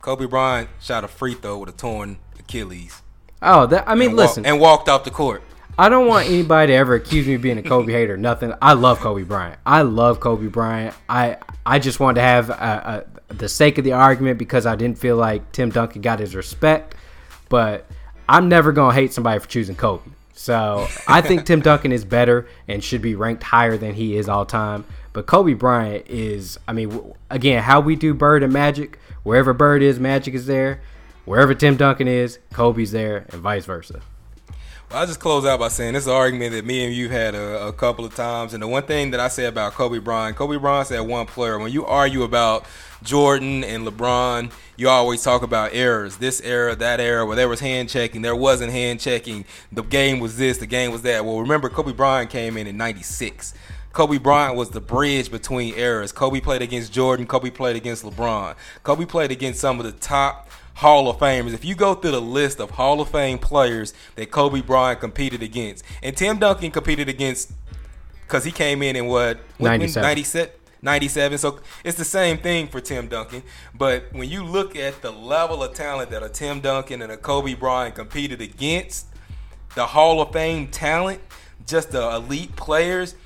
[0.00, 3.02] Kobe Bryant shot a free throw with a torn Achilles
[3.42, 5.42] Oh, that I mean, and listen, and walked off the court.
[5.78, 8.16] I don't want anybody to ever accuse me of being a Kobe hater.
[8.16, 8.52] Nothing.
[8.60, 9.58] I love Kobe Bryant.
[9.64, 10.94] I love Kobe Bryant.
[11.08, 14.76] I I just wanted to have a, a, the sake of the argument because I
[14.76, 16.96] didn't feel like Tim Duncan got his respect.
[17.48, 17.86] But
[18.28, 20.10] I'm never gonna hate somebody for choosing Kobe.
[20.34, 24.28] So I think Tim Duncan is better and should be ranked higher than he is
[24.28, 24.84] all time.
[25.12, 29.82] But Kobe Bryant is, I mean, again, how we do Bird and Magic, wherever Bird
[29.82, 30.80] is, Magic is there.
[31.24, 34.00] Wherever Tim Duncan is, Kobe's there, and vice versa.
[34.90, 37.08] Well, I'll just close out by saying this is an argument that me and you
[37.08, 38.54] had a, a, couple of times.
[38.54, 41.60] And the one thing that I say about Kobe Bryant, Kobe Bryant said one player,
[41.60, 42.64] when you argue about
[43.04, 46.16] Jordan and LeBron, you always talk about errors.
[46.16, 49.44] This era, that era, where there was hand checking, there wasn't hand checking.
[49.70, 51.24] The game was this, the game was that.
[51.24, 53.54] Well, remember, Kobe Bryant came in in 96.
[53.92, 56.12] Kobe Bryant was the bridge between eras.
[56.12, 57.26] Kobe played against Jordan.
[57.26, 58.54] Kobe played against LeBron.
[58.82, 61.52] Kobe played against some of the top Hall of Famers.
[61.52, 65.42] If you go through the list of Hall of Fame players that Kobe Bryant competed
[65.42, 67.52] against, and Tim Duncan competed against
[68.22, 70.02] because he came in in what 97.
[70.02, 70.52] 97
[70.82, 73.42] 97 so it's the same thing for Tim Duncan
[73.74, 77.16] but when you look at the level of talent that a Tim Duncan and a
[77.16, 79.06] Kobe Bryant competed against
[79.74, 81.20] the Hall of Fame talent
[81.66, 83.16] just the elite players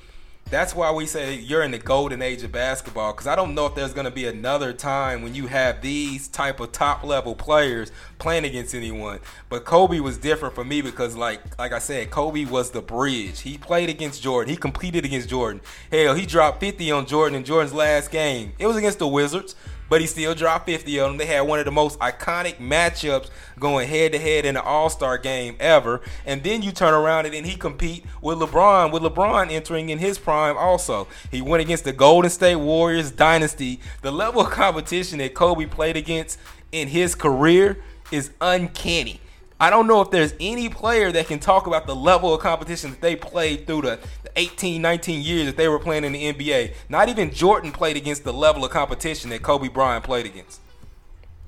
[0.51, 3.65] that's why we say you're in the golden age of basketball because I don't know
[3.65, 7.33] if there's going to be another time when you have these type of top level
[7.33, 9.19] players playing against anyone.
[9.49, 13.41] But Kobe was different for me because like like I said, Kobe was the bridge.
[13.41, 14.51] He played against Jordan.
[14.51, 15.61] He competed against Jordan.
[15.91, 18.53] Hell, he dropped 50 on Jordan in Jordan's last game.
[18.59, 19.55] It was against the Wizards
[19.89, 21.17] but he still dropped 50 on them.
[21.17, 23.29] They had one of the most iconic matchups
[23.59, 26.01] going head to head in an All Star game ever.
[26.25, 29.99] And then you turn around and then he compete with LeBron, with LeBron entering in
[29.99, 31.07] his prime also.
[31.31, 33.79] He went against the Golden State Warriors dynasty.
[34.01, 36.39] The level of competition that Kobe played against
[36.71, 37.81] in his career
[38.11, 39.21] is uncanny.
[39.59, 42.91] I don't know if there's any player that can talk about the level of competition
[42.91, 46.33] that they played through the, the 18, 19 years that they were playing in the
[46.33, 46.73] NBA.
[46.89, 50.59] Not even Jordan played against the level of competition that Kobe Bryant played against.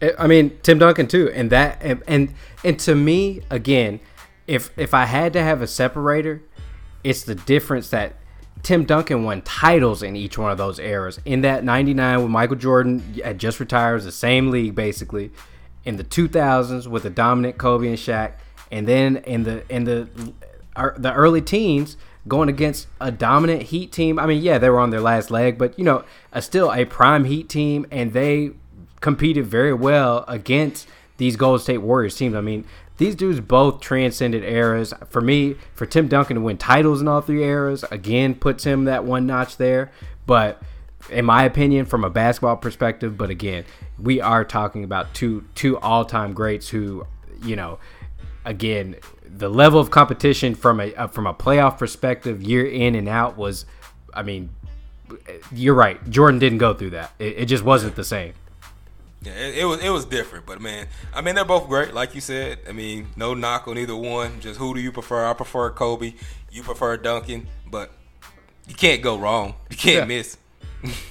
[0.01, 3.99] Eh, I mean, Tim Duncan too, and that and and, and to me, again,
[4.45, 6.43] if if I had to have a separator,
[7.03, 8.13] it's the difference that
[8.63, 11.19] Tim Duncan won titles in each one of those eras.
[11.25, 15.31] In that '99, when Michael Jordan had just retired, was the same league basically
[15.83, 18.33] in the 2000s with the dominant Kobe and Shaq,
[18.71, 20.07] and then in the in the
[20.77, 21.97] er, the early teens
[22.27, 24.19] going against a dominant Heat team.
[24.19, 26.03] I mean, yeah, they were on their last leg, but you know,
[26.39, 28.51] still a prime Heat team, and they
[28.99, 30.87] competed very well against
[31.17, 32.35] these Golden State Warriors teams.
[32.35, 32.65] I mean,
[32.97, 34.93] these dudes both transcended eras.
[35.09, 38.85] For me, for Tim Duncan to win titles in all three eras, again puts him
[38.85, 39.91] that one notch there.
[40.25, 40.61] But
[41.09, 43.17] in my opinion, from a basketball perspective.
[43.17, 43.65] But again,
[43.99, 47.05] we are talking about two two all time greats who,
[47.43, 47.79] you know,
[48.45, 53.07] again, the level of competition from a uh, from a playoff perspective, year in and
[53.07, 53.65] out, was,
[54.13, 54.49] I mean,
[55.51, 56.07] you're right.
[56.09, 57.11] Jordan didn't go through that.
[57.19, 58.33] It, it just wasn't the same.
[59.21, 62.13] Yeah, it, it, was it was different, but man, I mean they're both great, like
[62.13, 62.59] you said.
[62.67, 64.39] I mean, no knock on either one.
[64.39, 65.25] Just who do you prefer?
[65.25, 66.13] I prefer Kobe.
[66.51, 67.91] You prefer Duncan, but
[68.67, 69.55] you can't go wrong.
[69.69, 70.17] You can't yeah.
[70.17, 70.37] miss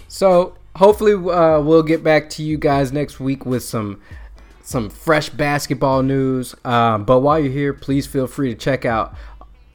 [0.09, 4.01] so hopefully uh, we'll get back to you guys next week with some
[4.63, 6.55] some fresh basketball news.
[6.65, 9.15] Um, but while you're here, please feel free to check out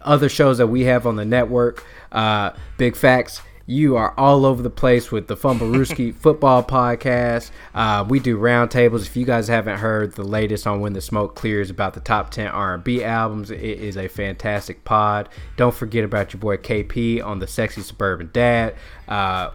[0.02, 1.86] other shows that we have on the network.
[2.12, 3.42] Uh, Big Facts
[3.72, 7.52] you are all over the place with the Fumblerooski football podcast.
[7.74, 9.04] Uh, we do roundtables.
[9.04, 12.32] If you guys haven't heard the latest on when the smoke clears about the top
[12.32, 15.30] ten R&B albums, it is a fantastic pod.
[15.56, 18.76] Don't forget about your boy KP on the Sexy Suburban Dad.
[19.08, 19.52] Uh,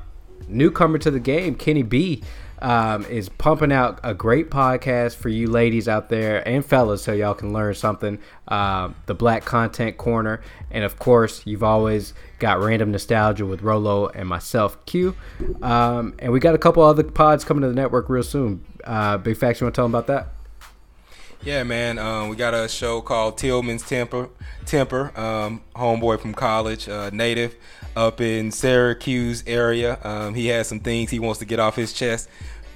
[0.49, 2.23] newcomer to the game, Kenny B,
[2.61, 7.13] um, is pumping out a great podcast for you ladies out there and fellas so
[7.13, 8.19] y'all can learn something.
[8.49, 10.41] Uh, the Black Content Corner.
[10.71, 15.15] And of course, you've always got Random Nostalgia with Rolo and myself, Q.
[15.63, 18.65] Um, and we got a couple other pods coming to the network real soon.
[18.85, 20.29] Uh, Big Facts, you want to tell them about that?
[21.43, 21.99] Yeah, man.
[21.99, 24.31] Um, we got a show called Tillman's Temper.
[24.65, 27.55] Temper, um, homeboy from college, uh, native
[27.97, 29.99] up in Syracuse area.
[30.05, 32.29] Um, he has some things he wants to get off his chest.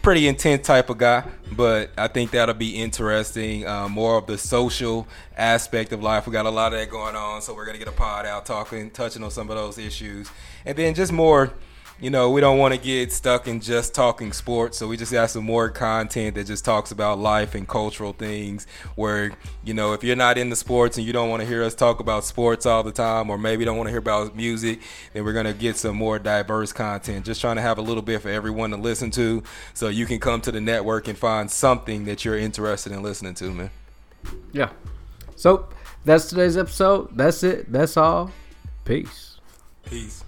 [0.03, 3.67] Pretty intense type of guy, but I think that'll be interesting.
[3.67, 5.07] Uh, more of the social
[5.37, 6.27] aspect of life.
[6.27, 8.47] We got a lot of that going on, so we're gonna get a pod out
[8.47, 10.31] talking, touching on some of those issues,
[10.65, 11.53] and then just more
[12.01, 14.79] you know, we don't want to get stuck in just talking sports.
[14.79, 18.67] So we just got some more content that just talks about life and cultural things.
[18.95, 19.33] Where,
[19.65, 22.01] you know, if you're not into sports and you don't want to hear us talk
[22.01, 24.81] about sports all the time, or maybe don't want to hear about music,
[25.13, 27.27] then we're going to get some more diverse content.
[27.27, 29.43] Just trying to have a little bit for everyone to listen to
[29.75, 33.35] so you can come to the network and find something that you're interested in listening
[33.35, 33.71] to, man.
[34.53, 34.71] Yeah.
[35.37, 35.69] So
[36.05, 37.17] That's today's episode.
[37.17, 37.71] That's it.
[37.71, 38.31] That's all.
[38.85, 39.39] Peace.
[39.85, 40.25] Peace.